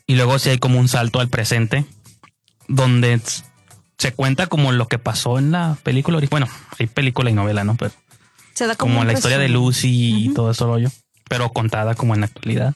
[0.08, 1.86] Y luego sí hay como un salto al presente,
[2.68, 3.22] donde
[4.00, 6.20] se cuenta como lo que pasó en la película.
[6.32, 6.48] Bueno,
[6.80, 7.76] hay película y novela, ¿no?
[7.76, 7.92] Pero
[8.56, 9.50] Se da como, como un la historia de.
[9.50, 10.90] Lucy y todo ese rollo,
[11.30, 12.74] pero contada como en la actualidad.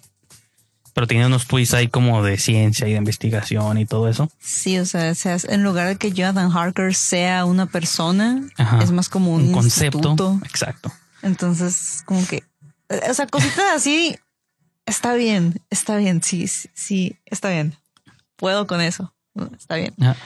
[0.93, 4.29] Pero tiene unos twists ahí como de ciencia y de investigación y todo eso.
[4.39, 5.13] Sí, o sea,
[5.47, 8.83] en lugar de que Jonathan Harker sea una persona, Ajá.
[8.83, 9.97] es más como un, concepto.
[9.99, 10.41] instituto.
[10.43, 10.91] Exacto.
[11.21, 12.43] Entonces, como que,
[13.09, 14.17] o sea, cositas así,
[14.85, 17.75] está bien, está bien, sí, sí, sí, está bien.
[18.35, 19.13] Puedo con eso,
[19.57, 19.93] está bien.
[20.01, 20.17] Ajá.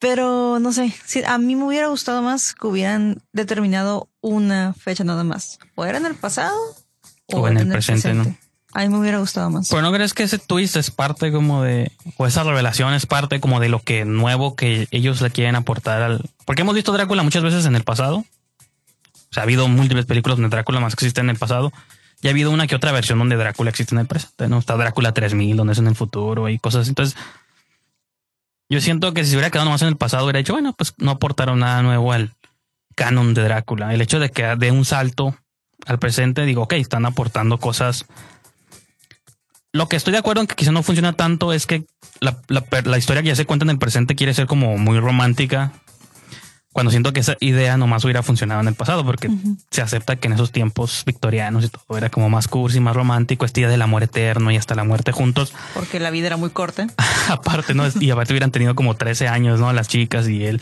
[0.00, 5.04] Pero no sé, sí, a mí me hubiera gustado más que hubieran determinado una fecha
[5.04, 5.58] nada más.
[5.74, 6.58] O era en el pasado
[7.26, 8.34] O en el presente, ¿no?
[8.72, 9.68] A mí me hubiera gustado más.
[9.68, 13.40] Pero no crees que ese twist es parte como de, o esa revelación es parte
[13.40, 16.24] como de lo que nuevo que ellos le quieren aportar al.
[16.46, 18.18] Porque hemos visto Drácula muchas veces en el pasado.
[18.18, 21.72] O sea, ha habido múltiples películas donde Drácula más que existe en el pasado.
[22.22, 24.58] Y ha habido una que otra versión donde Drácula existe en el presente, ¿no?
[24.58, 26.90] Está Drácula 3000, donde es en el futuro y cosas así.
[26.90, 27.16] Entonces,
[28.70, 30.94] yo siento que si se hubiera quedado más en el pasado, hubiera dicho, bueno, pues
[30.98, 32.32] no aportaron nada nuevo al
[32.94, 33.92] canon de Drácula.
[33.92, 35.36] El hecho de que dé un salto
[35.86, 38.06] al presente, digo, ok, están aportando cosas
[39.72, 41.84] lo que estoy de acuerdo en que quizá no funciona tanto es que
[42.20, 44.98] la, la la historia que ya se cuenta en el presente quiere ser como muy
[44.98, 45.72] romántica.
[46.72, 49.28] Cuando siento que esa idea nomás hubiera funcionado en el pasado, porque
[49.72, 53.44] se acepta que en esos tiempos victorianos y todo era como más cursi, más romántico,
[53.44, 55.52] este idea del amor eterno y hasta la muerte juntos.
[55.74, 56.86] Porque la vida era muy corta.
[57.28, 57.84] aparte, ¿no?
[58.00, 59.72] Y aparte hubieran tenido como 13 años, ¿no?
[59.72, 60.60] Las chicas y él,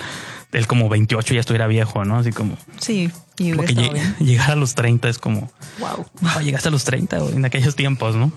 [0.53, 2.16] él como 28 ya estuviera viejo, ¿no?
[2.16, 4.16] Así como, Sí, y lleg- bien.
[4.18, 6.07] llegar a los 30 es como, Wow.
[6.23, 8.33] wow, llegaste a los 30 güey, en aquellos tiempos, ¿no?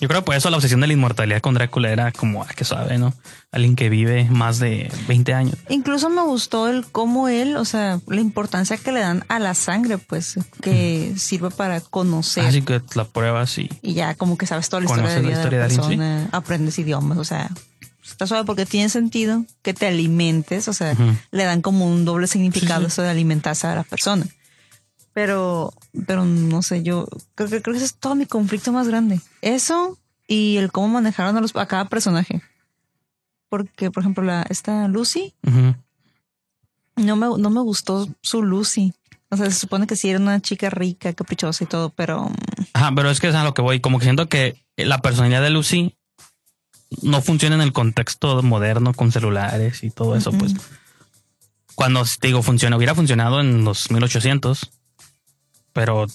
[0.00, 2.48] Yo creo que por eso la obsesión de la inmortalidad con Drácula era como, ah,
[2.54, 3.12] que suave, ¿no?
[3.52, 5.56] Alguien que vive más de 20 años.
[5.68, 9.54] Incluso me gustó el cómo él, o sea, la importancia que le dan a la
[9.54, 12.44] sangre, pues, que sirve para conocer.
[12.44, 15.30] Así que la pruebas y y ya como que sabes toda la historia de, la
[15.32, 17.50] historia de persona, aprendes idiomas, o sea,
[18.02, 20.94] está suave porque tiene sentido que te alimentes, o sea,
[21.30, 22.92] le dan como un doble significado Sí, sí.
[22.92, 24.26] eso de alimentarse a la persona.
[25.12, 25.72] Pero,
[26.06, 29.20] pero no sé, yo creo que creo que ese es todo mi conflicto más grande.
[29.42, 32.42] Eso y el cómo manejaron a, los, a cada personaje.
[33.48, 35.34] Porque, por ejemplo, la, esta Lucy,
[36.94, 38.94] no me, no me gustó su Lucy.
[39.28, 42.34] O sea, se supone que sí era una chica rica, caprichosa y todo, pero mm,
[42.74, 43.80] Ajá, pero es que es a lo que voy.
[43.80, 45.96] Como que siento que la personalidad de Lucy
[47.02, 50.54] no funciona en el contexto moderno con celulares y todo eso, pues.
[51.74, 54.70] Cuando te digo funciona, hubiera funcionado en los 1800,
[55.72, 56.06] pero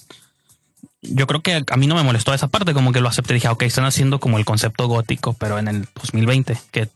[1.01, 3.33] yo creo que a mí no me molestó esa parte, como que lo acepté.
[3.33, 6.89] Dije, ok, están haciendo como el concepto gótico, pero en el 2020, que,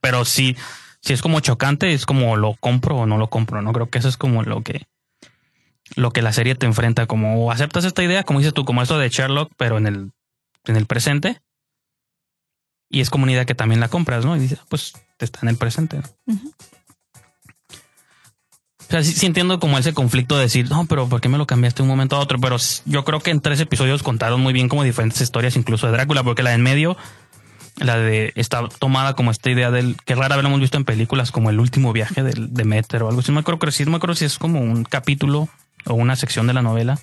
[0.00, 0.56] pero sí,
[1.00, 3.72] si es como chocante, es como lo compro o no lo compro, ¿no?
[3.72, 4.86] Creo que eso es como lo que,
[5.94, 8.98] lo que la serie te enfrenta, como aceptas esta idea, como dices tú, como esto
[8.98, 10.12] de Sherlock, pero en el,
[10.64, 11.40] en el presente.
[12.88, 14.36] Y es como una idea que también la compras, ¿no?
[14.36, 15.98] Y dices, pues está en el presente.
[15.98, 16.34] ¿no?
[18.88, 21.78] O sea, sí, como ese conflicto de decir, no, pero ¿por qué me lo cambiaste
[21.78, 22.38] de un momento a otro?
[22.38, 25.92] Pero yo creo que en tres episodios contaron muy bien como diferentes historias, incluso de
[25.92, 26.96] Drácula, porque la de en medio,
[27.78, 30.84] la de está tomada como esta idea del que rara vez lo hemos visto en
[30.84, 33.32] películas, como el último viaje del Demeter o algo así.
[33.32, 35.48] No me acuerdo, me acuerdo si es como un capítulo
[35.84, 37.00] o una sección de la novela.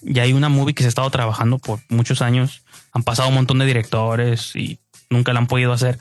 [0.00, 2.62] Y hay una movie que se ha estado trabajando por muchos años.
[2.92, 4.78] Han pasado un montón de directores y
[5.10, 5.98] nunca la han podido hacer.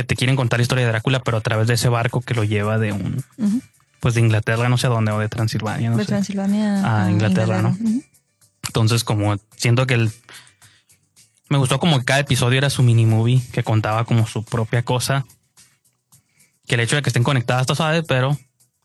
[0.00, 2.32] Que te quieren contar la historia de Drácula, pero a través de ese barco que
[2.32, 3.22] lo lleva de un,
[4.00, 6.08] pues de Inglaterra, no sé a dónde, o de Transilvania, no de sé.
[6.08, 7.76] Transilvania a Inglaterra, ¿no?
[8.62, 10.10] Entonces, como siento que el.
[11.50, 14.86] Me gustó como que cada episodio era su mini movie que contaba como su propia
[14.86, 15.26] cosa.
[16.66, 18.38] Que el hecho de que estén conectadas está suave, pero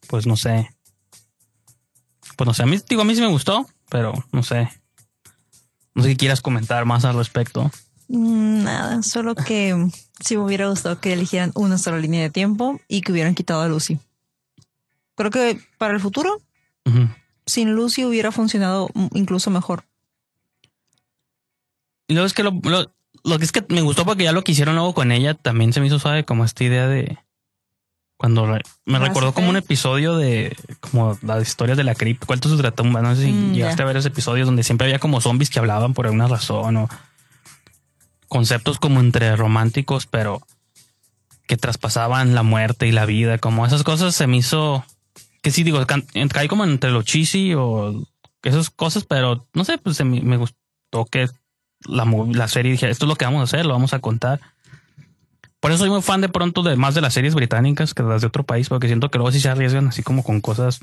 [0.07, 0.69] pues no sé.
[2.35, 4.69] Pues no sé, a mí, digo, a mí sí me gustó, pero no sé.
[5.93, 7.71] No sé si quieras comentar más al respecto.
[8.07, 9.75] Nada, solo que
[10.19, 13.61] sí me hubiera gustado que eligieran una sola línea de tiempo y que hubieran quitado
[13.61, 13.99] a Lucy.
[15.15, 16.39] Creo que para el futuro,
[17.45, 19.85] sin Lucy hubiera funcionado incluso mejor.
[22.07, 22.91] Y luego es que lo, lo,
[23.23, 25.73] lo que es que me gustó porque ya lo que hicieron luego con ella también
[25.73, 27.17] se me hizo suave como esta idea de
[28.17, 32.51] cuando re- me recordó como un episodio de como las historias de la cripta, cuentos
[32.51, 35.19] de ultratumba, no sé si Mm, llegaste a ver ese episodio donde siempre había como
[35.21, 36.89] zombies que hablaban por alguna razón o
[38.27, 40.41] conceptos como entre románticos, pero
[41.47, 44.83] que traspasaban la muerte y la vida, como esas cosas se me hizo
[45.41, 48.03] que sí digo, caí como entre lo cheesy o
[48.41, 51.27] esas cosas, pero no sé, pues me, gustó que
[51.87, 54.39] la, la serie dije, esto es lo que vamos a hacer, lo vamos a contar.
[55.59, 58.21] Por eso soy muy fan de pronto de más de las series británicas que las
[58.21, 60.79] de otro país, porque siento que luego sí se arriesgan así como con cosas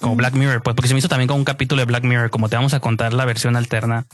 [0.00, 2.30] como Black Mirror, pues porque se me hizo también como un capítulo de Black Mirror,
[2.30, 4.06] como te vamos a contar la versión alterna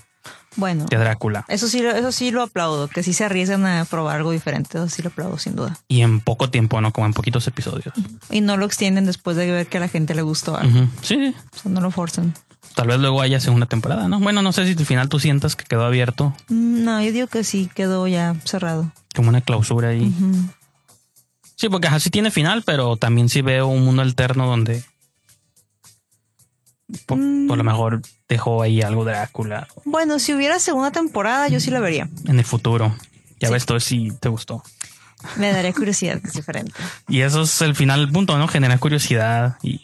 [0.56, 1.44] Bueno, de Drácula.
[1.48, 4.78] eso sí, lo- eso sí lo aplaudo, que sí se arriesgan a probar algo diferente,
[4.78, 5.78] eso sí lo aplaudo sin duda.
[5.88, 6.92] Y en poco tiempo, ¿no?
[6.92, 7.94] Como en poquitos episodios.
[8.30, 10.88] Y no lo extienden después de ver que a la gente le gustó algo.
[11.02, 12.34] Sí, O sea, no lo forzan.
[12.74, 14.18] tal vez luego haya segunda temporada, ¿no?
[14.20, 17.26] Bueno, no sé si al final tú sientas que quedó abierto, Mm, No, yo digo
[17.28, 18.90] que sí, quedó ya cerrado.
[19.14, 20.12] como una clausura ahí.
[21.56, 24.82] Sí, porque así tiene final, pero también sí veo un mundo alterno donde
[27.06, 31.70] por, lo mejor dejó ahí algo de Drácula Bueno, si hubiera segunda temporada, yo sí
[31.70, 32.08] la vería.
[32.26, 32.94] en el futuro.
[33.40, 33.54] Ya Sí.
[33.54, 34.62] ves todo si te gustó.
[35.36, 36.72] Me daría curiosidad, que es diferente.
[37.08, 38.48] Y eso es el final punto, ¿no?
[38.48, 39.80] Generar curiosidad y...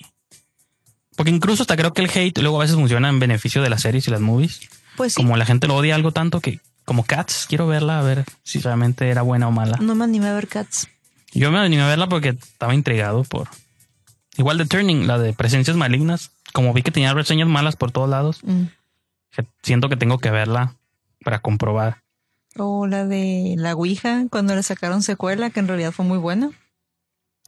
[1.17, 3.83] Porque incluso hasta creo que el hate luego a veces funciona en beneficio de las
[3.83, 4.61] series y las movies.
[4.97, 6.61] Pues sí, Como la gente lo odia algo tanto que...
[6.85, 9.77] Como Cats, quiero verla a ver si realmente era buena o mala.
[9.81, 10.87] no me animé a ver Cats.
[11.33, 13.49] Yo me animé a verla porque estaba intrigado por...
[14.37, 16.31] Igual de Turning, la de Presencias Malignas.
[16.53, 18.65] Como vi que tenía reseñas malas por todos lados, Mm.
[19.63, 20.75] siento que tengo que verla
[21.25, 22.03] para comprobar.
[22.57, 26.51] O la de La Ouija, cuando le sacaron secuela, que en realidad fue muy buena.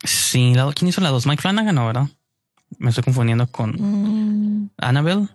[0.04, 1.26] Sí, la- ¿quién hizo la dos?
[1.26, 2.06] Mike Flanagan, ¿no, verdad?
[2.78, 5.28] Me estoy confundiendo con Mm, Annabelle.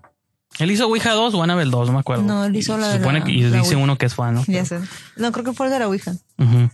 [0.60, 1.88] ¿Él hizo Ouija 2 o Annabelle 2?
[1.88, 2.24] No me acuerdo.
[2.24, 3.78] No, él hizo la se de supone la- que, y dice Ouija.
[3.78, 4.44] uno que es fan, ¿no?
[4.48, 4.80] ya sé.
[5.18, 6.12] No, creo que fue el de La Ouija.
[6.38, 6.70] Ujú.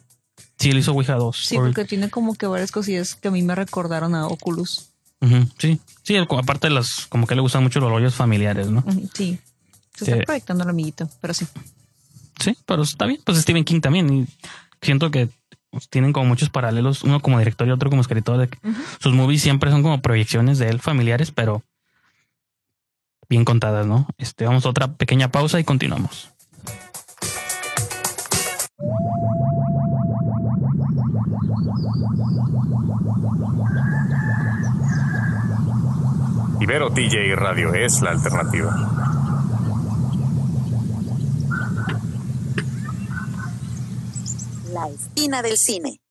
[0.57, 1.45] Sí, él hizo Ouija 2.
[1.45, 4.88] Sí, Or- porque tiene como que varias cosillas que a mí me recordaron a Oculus.
[5.57, 8.83] Sí, sí, aparte de las, como que le gustan mucho los rollos familiares, ¿no?
[9.13, 9.37] Sí.
[9.95, 10.11] Se Sí.
[10.11, 11.45] está proyectando el amiguito, pero sí.
[12.39, 13.19] Sí, pero está bien.
[13.25, 14.09] Pues Stephen King también.
[14.13, 14.27] Y
[14.81, 15.27] siento que
[15.71, 18.37] pues, tienen como muchos paralelos, uno como director y otro como escritor.
[18.37, 18.57] De que
[19.01, 21.63] Sus movies siempre son como proyecciones de él familiares, pero
[23.27, 24.07] bien contadas, ¿no?
[24.17, 26.29] Este, vamos a otra pequeña pausa y continuamos.
[36.61, 38.75] Ibero TJ Radio es la alternativa.
[44.73, 46.01] La esquina del cine.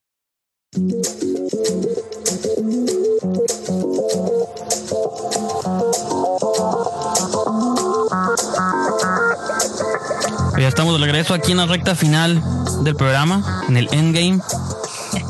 [10.59, 12.43] Ya estamos de regreso aquí en la recta final
[12.83, 14.41] del programa, en el endgame,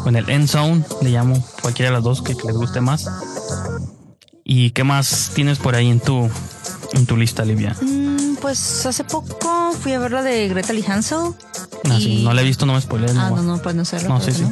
[0.05, 2.81] o en el end zone, le llamo cualquiera de las dos que, que les guste
[2.81, 3.07] más.
[4.51, 6.27] ¿Y qué más tienes por ahí en tu,
[6.95, 7.77] en tu lista, Livia?
[7.83, 11.35] Mm, pues hace poco fui a ver la de Greta Lee Hansel.
[11.85, 13.15] Ah, sí, no la he visto, no me spoilees.
[13.15, 14.03] Ah, no, no, no, pues no sé.
[14.09, 14.45] No, sí, sí.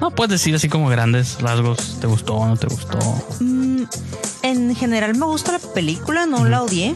[0.00, 2.98] No, puedes decir así como grandes rasgos, ¿te gustó o no te gustó?
[3.40, 3.82] Mm,
[4.42, 6.94] en general me gusta la película, no la odié.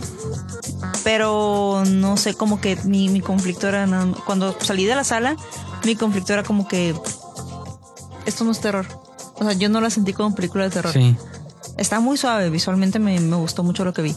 [1.05, 3.87] Pero no sé, como que mi, mi conflicto era
[4.25, 5.37] Cuando salí de la sala,
[5.85, 6.95] mi conflicto era como que
[8.25, 8.87] esto no es terror.
[9.35, 10.95] O sea, yo no la sentí como película de terror.
[10.95, 11.15] Sí.
[11.77, 14.15] Está muy suave, visualmente me, me gustó mucho lo que vi.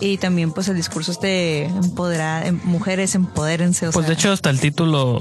[0.00, 3.88] Y también pues el discurso este empoderar, em- mujeres empodérense.
[3.88, 5.18] O Pues sea, de hecho hasta el título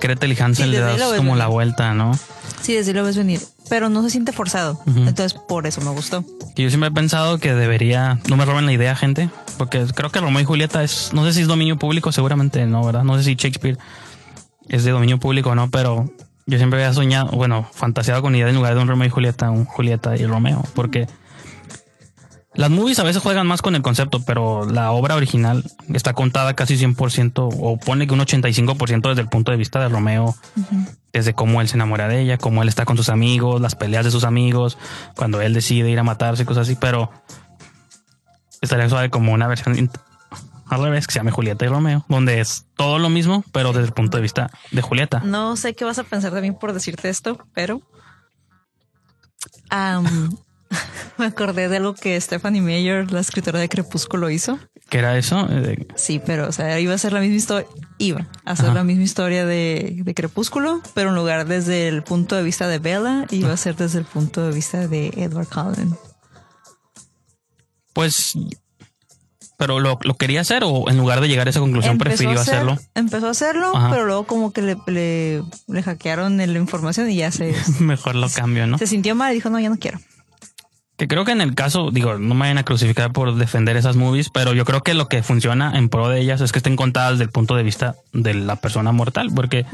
[0.00, 1.36] Greta Lee Hansel Sí, le das como venir.
[1.36, 2.18] la vuelta, ¿no?
[2.62, 3.40] Sí, desde lo ves venir.
[3.68, 4.78] pero no se siente forzado.
[4.86, 6.22] Entonces, por eso me gustó.
[6.54, 10.10] Y yo siempre he pensado que debería, no me roben la idea, gente, porque creo
[10.10, 13.04] que Romeo y Julieta es, no sé si es dominio público, seguramente no, ¿verdad?
[13.04, 13.78] No sé si Shakespeare
[14.68, 16.10] es de dominio público o no, pero
[16.46, 19.10] yo siempre había soñado, bueno, fantaseado con idea de en lugar de un Romeo y
[19.10, 21.06] Julieta, un Julieta y Romeo, porque
[22.54, 26.54] las movies a veces juegan más con el concepto, pero la obra original está contada
[26.54, 30.36] casi 100% o pone que un 85% desde el punto de vista de Romeo,
[31.12, 34.04] desde cómo él se enamora de ella, cómo él está con sus amigos, las peleas
[34.04, 34.78] de sus amigos,
[35.16, 37.10] cuando él decide ir a matarse, cosas así, pero
[38.60, 39.76] estaría suave como una versión
[40.66, 43.88] al revés que se llame Julieta y Romeo, donde es todo lo mismo, pero desde
[43.88, 45.20] el punto de vista de Julieta.
[45.24, 47.82] No sé qué vas a pensar de mí por decirte esto, pero
[51.18, 54.58] me acordé de algo que Stephanie Meyer, la escritora de Crepúsculo, hizo.
[54.88, 55.46] ¿Qué era eso?
[55.50, 58.74] Eh, Sí, pero o sea, iba a ser la misma historia, iba a ser Ajá.
[58.74, 62.78] la misma historia de, de Crepúsculo, pero en lugar desde el punto de vista de
[62.78, 65.96] Bella, iba a ser desde el punto de vista de Edward Cullen.
[67.92, 68.34] Pues,
[69.56, 72.40] pero lo, lo quería hacer o en lugar de llegar a esa conclusión Empezó prefirió
[72.40, 72.78] hacer- hacerlo.
[72.94, 73.90] Empezó a hacerlo, Ajá.
[73.90, 78.28] pero luego como que le, le, le hackearon la información y ya se, Mejor lo
[78.30, 78.78] cambio, ¿no?
[78.78, 79.98] se sintió mal y dijo, no, ya no quiero.
[80.96, 83.96] Que creo que en el caso, digo, no me vayan a crucificar por defender esas
[83.96, 86.76] movies, pero yo creo que lo que funciona en pro de ellas es que estén
[86.76, 89.66] contadas desde el punto de vista de la persona mortal, porque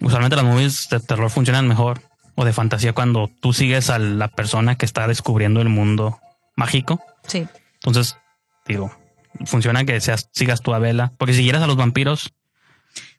[0.00, 2.00] usualmente las movies de terror funcionan mejor
[2.34, 6.18] o de fantasía cuando tú sigues a la persona que está descubriendo el mundo
[6.56, 7.00] mágico.
[7.26, 7.46] Sí.
[7.74, 8.16] Entonces,
[8.68, 8.92] digo,
[9.46, 12.34] funciona que seas, sigas tú a Vela, porque si siguieras a los vampiros,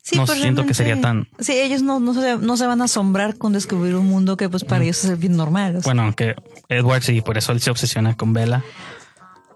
[0.01, 2.81] Sí, no pues siento que sería tan, Sí, ellos no, no, se, no se van
[2.81, 5.75] a asombrar con descubrir un mundo que pues para ellos es bien normal.
[5.75, 5.87] o sea.
[5.89, 6.35] bueno, aunque
[6.69, 8.63] Edward sí, por eso él se obsesiona con Vela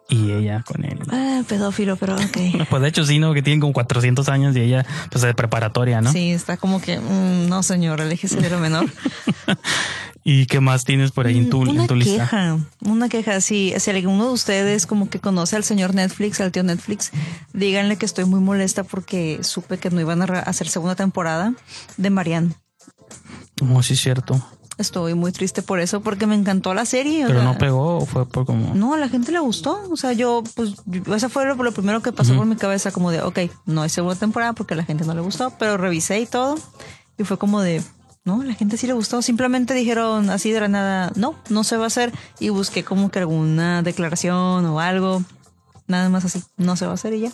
[0.10, 1.00] y ella con él.
[1.12, 2.38] Ah, pedófilo, pero ok.
[2.70, 3.34] Pues de hecho sí, ¿no?
[3.34, 6.12] Que tienen como 400 años y ella pues de preparatoria, ¿no?
[6.12, 8.86] Sí, está como que, mm, no señor, aléjese de lo menor.
[10.26, 12.24] ¿Y qué más tienes por ahí en tu, Mm, una en tu lista?
[12.24, 13.42] queja, una queja.
[13.42, 17.12] Si, si alguno de ustedes como que conoce al señor Netflix, al tío Netflix,
[17.54, 21.54] díganle que estoy muy molesta porque supe que no iban a hacer segunda temporada
[21.98, 22.54] de Marianne.
[23.62, 24.42] No, sí es cierto.
[24.78, 27.26] Estoy muy triste por eso porque me encantó la serie.
[27.26, 28.74] o Pero sea, no pegó o fue por como...
[28.74, 29.80] No, a la gente le gustó.
[29.92, 32.92] O sea, yo, pues, yo- eso fue lo, lo primero que pasó por mi cabeza,
[32.92, 35.78] como de, ok, no hay segunda temporada porque a la gente no le gustó, pero
[35.78, 36.56] revisé y todo.
[37.20, 37.84] Y fue como de,
[38.26, 39.22] no, la gente sí le gustó.
[39.22, 42.12] Simplemente dijeron así de la nada, no, no se va a hacer.
[42.40, 45.24] Y busqué como que alguna declaración o algo.
[45.88, 47.32] Nada más así, no se va a hacer y ya.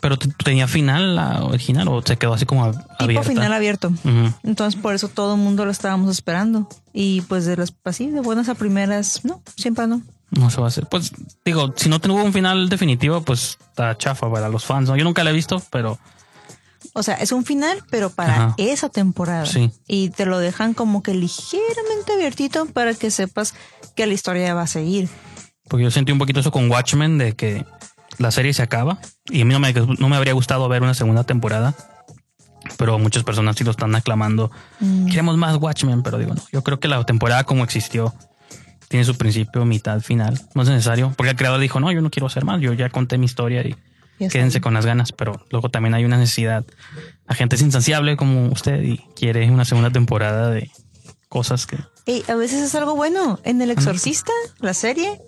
[0.00, 3.28] Pero tenía final la original o se quedó así como ab- Tipo abierta.
[3.28, 3.92] final abierto.
[4.42, 6.68] Entonces, por eso todo el mundo lo estábamos esperando.
[6.92, 10.02] Y pues de las, así, de buenas a primeras, no, siempre no.
[10.32, 10.88] No se va a hacer.
[10.88, 11.12] Pues
[11.44, 14.88] digo, si no tuvo un final definitivo, pues está chafa para los fans.
[14.88, 14.96] ¿no?
[14.96, 15.96] Yo nunca la he visto, pero
[16.96, 18.54] O sea, es un final, pero para Ajá.
[18.56, 19.46] esa temporada.
[19.46, 19.70] Sí.
[19.86, 23.52] Y te lo dejan como que ligeramente abiertito para que sepas
[23.96, 25.08] que la historia va a seguir.
[25.68, 27.64] porque yo sentí un poquito eso con Watchmen de que
[28.18, 30.94] la serie se acaba y a mí no me, no me habría gustado ver una
[30.94, 31.74] segunda temporada.
[32.78, 34.50] Pero muchas personas sí lo están aclamando.
[34.80, 35.06] Mm.
[35.06, 36.42] Queremos más Watchmen, pero digo, no.
[36.52, 38.14] Yo creo que la temporada como existió
[38.88, 40.40] tiene su principio, mitad, final.
[40.54, 41.12] No es necesario.
[41.16, 42.60] Porque el creador dijo, no, yo no quiero hacer más.
[42.60, 43.74] Yo ya conté mi historia y.
[44.18, 45.12] quédense con las ganas.
[45.12, 46.64] Pero luego también hay una necesidad.
[47.28, 50.70] La gente es insaciable como usted y quiere una segunda temporada de
[51.28, 51.78] cosas que...
[52.06, 53.40] Y a veces es algo bueno.
[53.44, 55.20] En El Exorcista, la serie,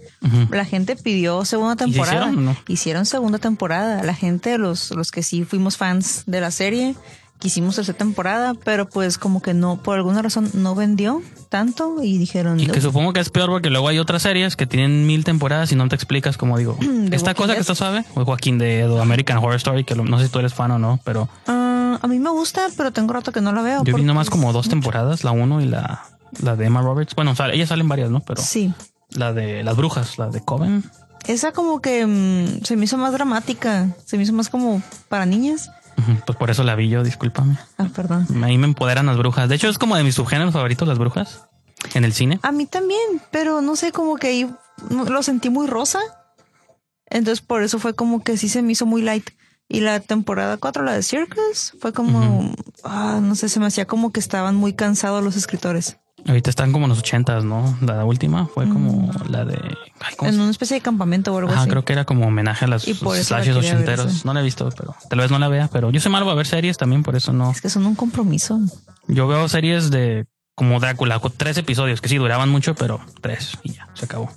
[0.51, 2.27] la gente pidió segunda se temporada.
[2.27, 2.57] hicieron no?
[2.69, 4.03] Hicieron segunda temporada.
[4.03, 6.95] La gente, los, los que sí fuimos fans de la serie,
[7.39, 12.19] quisimos tercera temporada, pero pues como que no, por alguna razón no vendió tanto y
[12.19, 15.25] dijeron, Y que supongo que es peor porque luego hay otras series que tienen mil
[15.25, 16.77] temporadas y no te explicas como digo,
[17.13, 20.19] esta Walking cosa que está suave, o Joaquín de o American Horror Story, que no
[20.19, 23.13] sé si tú eres fan o no, pero Ah, a mí me gusta, pero tengo
[23.13, 23.85] rato que no la veo.
[23.85, 24.71] yo vi nomás como dos mucho.
[24.71, 26.05] temporadas, la uno y la,
[26.43, 27.15] la de Emma Roberts.
[27.15, 28.21] Bueno, sale- ellas salen varias, ¿no?
[28.21, 28.73] Pero Sí.
[29.11, 30.85] la de las brujas, la de Coven,
[31.27, 35.27] Esa como que mm, se me hizo más dramática, se me hizo más como para
[35.27, 35.71] niñas.
[36.25, 37.59] Pues por eso la vi yo, discúlpame.
[37.79, 38.27] Ah, perdón.
[38.45, 39.49] Ahí me empoderan las brujas.
[39.49, 41.49] De hecho, es como de mis subgéneros favoritos, las brujas,
[41.95, 42.39] en el cine.
[42.43, 44.51] A mí también, pero no sé, como que ahí
[44.91, 46.01] lo sentí muy rosa.
[47.09, 49.31] Entonces por eso fue como que sí se me hizo muy light.
[49.69, 53.85] Y la temporada 4, la de Circus, fue como, ah, no sé, se me hacía
[53.85, 55.99] como que estaban muy cansados los escritores.
[56.27, 57.79] Ahorita están como en los ochentas, ¿no?
[57.81, 59.57] La última fue como la de...
[60.01, 60.35] ay, ¿cómo Mm.
[60.35, 61.71] En una especie de campamento o algo Ajá, así.
[61.71, 64.13] creo que era como homenaje a las Y por eso la slashes ver, ochenteros.
[64.13, 64.23] sí.
[64.25, 65.69] No la he visto, pero tal vez no la vea.
[65.73, 67.51] Pero yo soy malo a ver series también, por eso no.
[67.53, 68.59] Es que son un compromiso.
[69.07, 73.57] Yo veo series de como Drácula, con tres episodios que sí duraban mucho, pero tres
[73.63, 74.31] y ya, se acabó.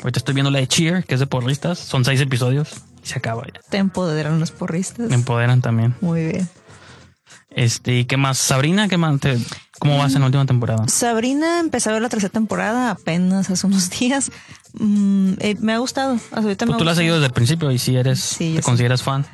[0.00, 1.78] Ahorita estoy viendo la de Cheer, que es de porristas.
[1.78, 2.68] Son seis episodios
[3.02, 3.60] y se acaba ya.
[3.70, 5.08] Te empoderan los porristas.
[5.08, 5.94] Me empoderan también.
[6.00, 6.48] Muy bien.
[7.50, 8.38] Este, ¿y qué más?
[8.38, 9.20] Sabrina, ¿qué más?
[9.20, 9.38] Te-
[9.82, 10.86] ¿Cómo vas en la última temporada?
[10.88, 14.30] Sabrina empezó a ver la tercera temporada apenas hace unos días.
[14.74, 16.18] Mm, eh, me ha gustado.
[16.30, 18.62] Ahorita me Pues tú la has seguido desde el principio y si eres, Sí, te
[18.62, 18.64] sí.
[18.64, 19.26] consideras fan.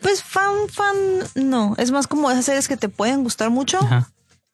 [0.00, 0.96] Pues fan, fan,
[1.34, 1.74] no.
[1.76, 4.10] Es más como esas series que te pueden gustar mucho, Ajá.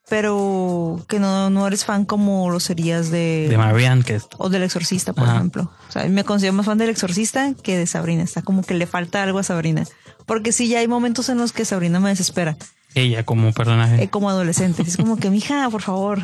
[0.09, 3.47] pero que no, no eres fan como lo serías de...
[3.49, 5.37] De Marianne, que es o del Exorcista, por Ajá.
[5.37, 5.71] ejemplo.
[5.89, 8.23] O sea, me considero más fan del Exorcista que de Sabrina.
[8.25, 9.85] Está como que le falta algo a Sabrina.
[10.27, 12.57] Porque sí, ya hay momentos en los que Sabrina me desespera.
[13.03, 14.03] Ella como personaje.
[14.03, 14.83] eh, como adolescente.
[14.83, 16.23] Es como que, mija, por favor.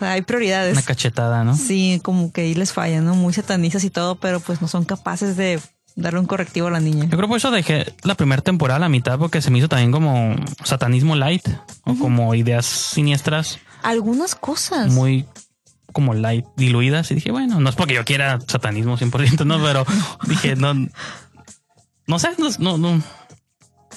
[0.00, 0.72] Hay prioridades.
[0.72, 1.56] Una cachetada, ¿no?
[1.56, 3.14] Sí, como que ahí les falla, ¿no?
[3.14, 5.60] Muy satanizas y todo, pero pues no son capaces de
[5.96, 7.04] darle un correctivo a la niña.
[7.04, 9.68] Yo creo por eso dejé la primera temporada a la mitad porque se me hizo
[9.68, 10.34] también como
[10.64, 11.46] satanismo light
[11.84, 14.92] o como ideas siniestras Algunas cosas.
[14.92, 15.26] muy
[15.92, 17.12] como light, diluidas.
[17.12, 19.86] Y dije, bueno, no es porque yo quiera satanismo 100%, no, pero
[20.26, 20.74] dije, no,
[22.08, 23.02] no sé, no, no, no.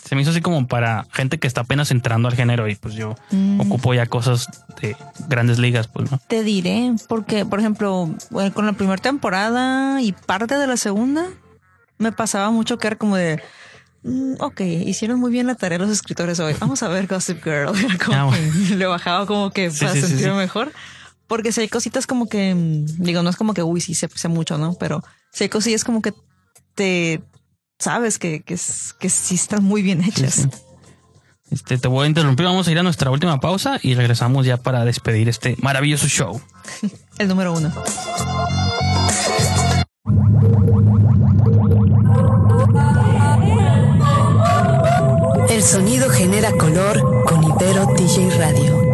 [0.08, 2.94] Se me hizo así como para gente que está apenas entrando al género y pues
[2.96, 3.60] yo Mm.
[3.62, 4.48] ocupo ya cosas
[4.82, 4.96] de
[5.28, 6.20] grandes ligas, pues no.
[6.28, 8.10] Te diré, porque, por ejemplo,
[8.54, 11.26] con la primera temporada y parte de la segunda,
[11.98, 13.42] me pasaba mucho que era como de.
[14.04, 16.56] mm, ok, hicieron muy bien la tarea los escritores hoy.
[16.60, 17.72] Vamos a ver Gossip Girl.
[18.06, 18.54] Como Ah, bueno.
[18.70, 20.38] que le bajaba como que para sí, sí, sentirme sí.
[20.38, 20.72] mejor.
[21.28, 22.54] Porque si hay cositas como que,
[23.00, 24.76] digo, no es como que, uy, sí sé, sé mucho, ¿no?
[24.80, 25.04] Pero
[25.34, 26.14] si hay cosillas como que
[26.76, 27.22] te
[27.80, 30.34] sabes que, que, es- que sí están muy bien hechas.
[30.34, 30.50] sí.
[31.50, 34.58] Este, te voy a interrumpir, vamos a ir a nuestra última pausa y regresamos ya
[34.58, 36.42] para despedir este maravilloso show.
[37.20, 37.72] El número uno.
[45.50, 48.87] El sonido genera color con Ibero DJ Radio.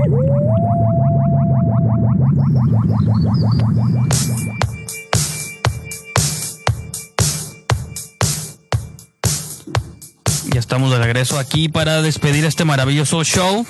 [10.63, 13.65] Estamos de regreso aquí para despedir este maravilloso show.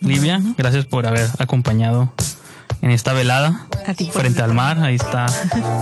[0.00, 2.14] Livia, gracias por haber acompañado
[2.80, 4.78] en esta velada A ti por frente al mar.
[4.82, 5.26] Ahí está.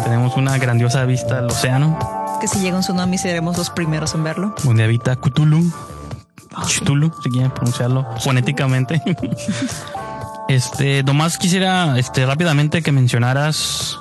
[0.03, 1.97] Tenemos una grandiosa vista al océano.
[2.41, 4.53] Que si llega un tsunami seremos los primeros en verlo.
[4.65, 5.73] donde habita Cthulhu.
[6.67, 9.01] Cthulhu, si quieren pronunciarlo fonéticamente.
[10.49, 13.99] Este, nomás quisiera este, rápidamente que mencionaras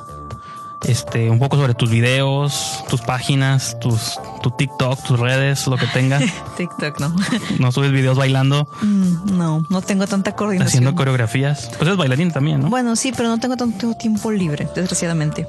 [0.86, 5.88] este, un poco sobre tus videos, tus páginas, tus, tu TikTok, tus redes, lo que
[5.88, 6.24] tengas.
[6.58, 7.16] TikTok, no.
[7.60, 10.68] No subes videos bailando, Mm, no, no tengo tanta coordinación.
[10.68, 11.72] haciendo coreografías.
[11.78, 12.70] Pues es bailarín también, ¿no?
[12.70, 15.48] Bueno, sí, pero no tengo tanto tiempo libre, desgraciadamente.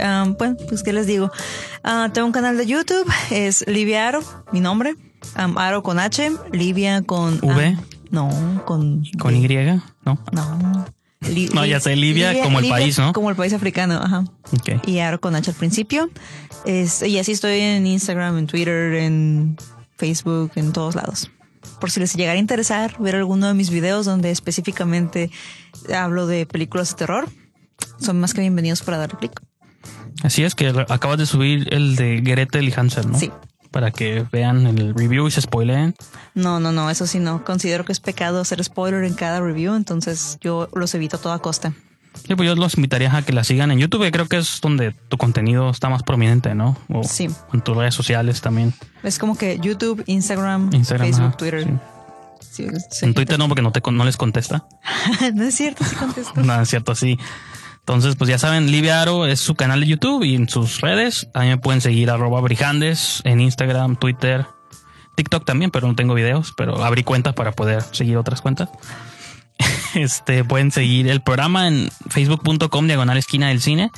[0.00, 1.30] Ah, bueno, pues qué les digo.
[1.82, 4.20] Ah, tengo un canal de YouTube, es Livia Aro,
[4.52, 4.94] mi nombre.
[5.34, 7.78] Aro con H, Livia con V.
[8.10, 9.48] no, con Con Y,
[10.04, 10.18] ¿no?
[10.32, 10.86] No.
[11.28, 13.12] Li- No, ya sé, Libia como el país, ¿no?
[13.12, 14.24] Como el país africano, ajá.
[14.86, 16.10] Y Aro con H al principio.
[16.64, 19.56] Es, y así estoy en Instagram, en Twitter, en
[19.96, 21.30] Facebook, en todos lados.
[21.80, 25.30] Por si les llegara a interesar ver alguno de mis videos donde específicamente
[25.94, 27.28] hablo de películas de terror,
[28.00, 29.32] son más que bienvenidos para darle clic.
[30.22, 33.18] Así es que acabas de subir el de Gretel y Hansel, ¿no?
[33.18, 33.30] Sí.
[33.76, 35.94] Para que vean el review y se spoileen.
[36.32, 37.44] No, no, no, eso sí no.
[37.44, 41.38] Considero que es pecado hacer spoiler en cada review, entonces yo los evito a toda
[41.40, 41.74] costa.
[42.26, 44.62] Sí, pues yo los invitaría a que la sigan en YouTube, que creo que es
[44.62, 46.74] donde tu contenido está más prominente, ¿no?
[46.88, 47.28] O Sí.
[47.52, 48.72] en tus redes sociales también.
[49.02, 51.64] Es como que YouTube, Instagram, Instagram, Facebook, ajá, Twitter.
[52.40, 52.66] sí.
[52.90, 53.04] Sí.
[53.04, 54.64] En Twitter no, porque no, te, no les contesta.
[55.34, 56.40] no es cierto, sí contesto.
[56.42, 57.18] Nada, es cierto, sí.
[57.86, 61.28] Entonces, pues ya saben, Livia Aro es su canal de YouTube y en sus redes.
[61.34, 64.44] A me pueden seguir arroba brijandes en Instagram, Twitter,
[65.14, 68.70] TikTok también, pero no tengo videos, pero abrí cuentas para poder seguir otras cuentas.
[69.94, 73.92] Este, pueden seguir el programa en facebook.com diagonal esquina del cine.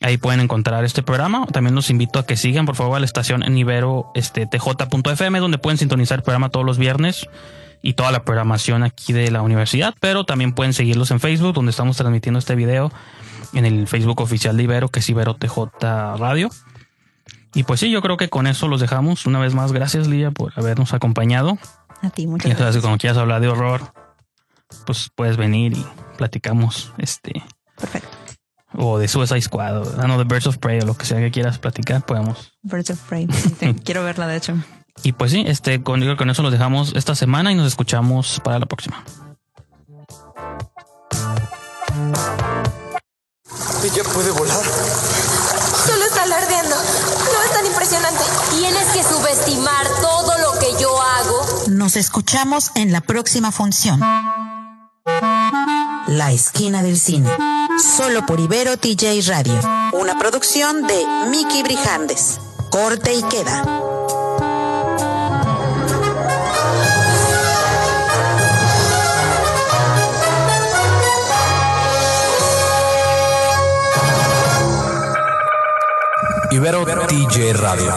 [0.00, 1.46] Ahí pueden encontrar este programa.
[1.46, 5.38] También los invito a que sigan, por favor, a la estación en Ibero este, tj.fm,
[5.38, 7.28] donde pueden sintonizar el programa todos los viernes
[7.82, 9.94] y toda la programación aquí de la universidad.
[10.00, 12.92] Pero también pueden seguirlos en Facebook, donde estamos transmitiendo este video
[13.52, 16.50] en el Facebook oficial de Ibero, que es Ibero TJ Radio.
[17.54, 19.26] Y pues sí, yo creo que con eso los dejamos.
[19.26, 21.58] Una vez más, gracias, Lía, por habernos acompañado.
[22.02, 22.82] A ti, muchas ya sabes que gracias.
[22.82, 23.92] cuando quieras hablar de horror,
[24.86, 25.84] pues puedes venir y
[26.16, 27.42] platicamos este.
[27.76, 28.08] Perfecto.
[28.74, 31.18] O de Suicide Squad, o ah, no, de Birds of Prey, o lo que sea
[31.18, 32.52] que quieras platicar, podemos.
[32.62, 33.26] Birds of Prey.
[33.84, 34.54] Quiero verla, de hecho.
[35.02, 38.58] Y pues sí, este, con, con eso los dejamos esta semana y nos escuchamos para
[38.58, 39.04] la próxima.
[43.84, 44.64] Ella puede volar.
[45.86, 46.76] Solo está alardeando.
[46.76, 48.24] No es tan impresionante.
[48.50, 51.40] Tienes que subestimar todo lo que yo hago.
[51.68, 54.00] Nos escuchamos en la próxima función.
[56.08, 57.30] La esquina del cine.
[57.96, 59.58] Solo por Ibero TJ Radio.
[59.92, 62.40] Una producción de Mickey Brijandes.
[62.70, 63.87] Corte y queda.
[76.58, 77.94] Ibero TJ Radio.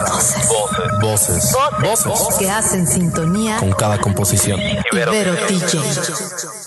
[1.00, 1.52] Voces.
[1.80, 2.36] Voces.
[2.38, 4.60] Que hacen sintonía Con cada composición.
[4.92, 6.61] Ibero TJ.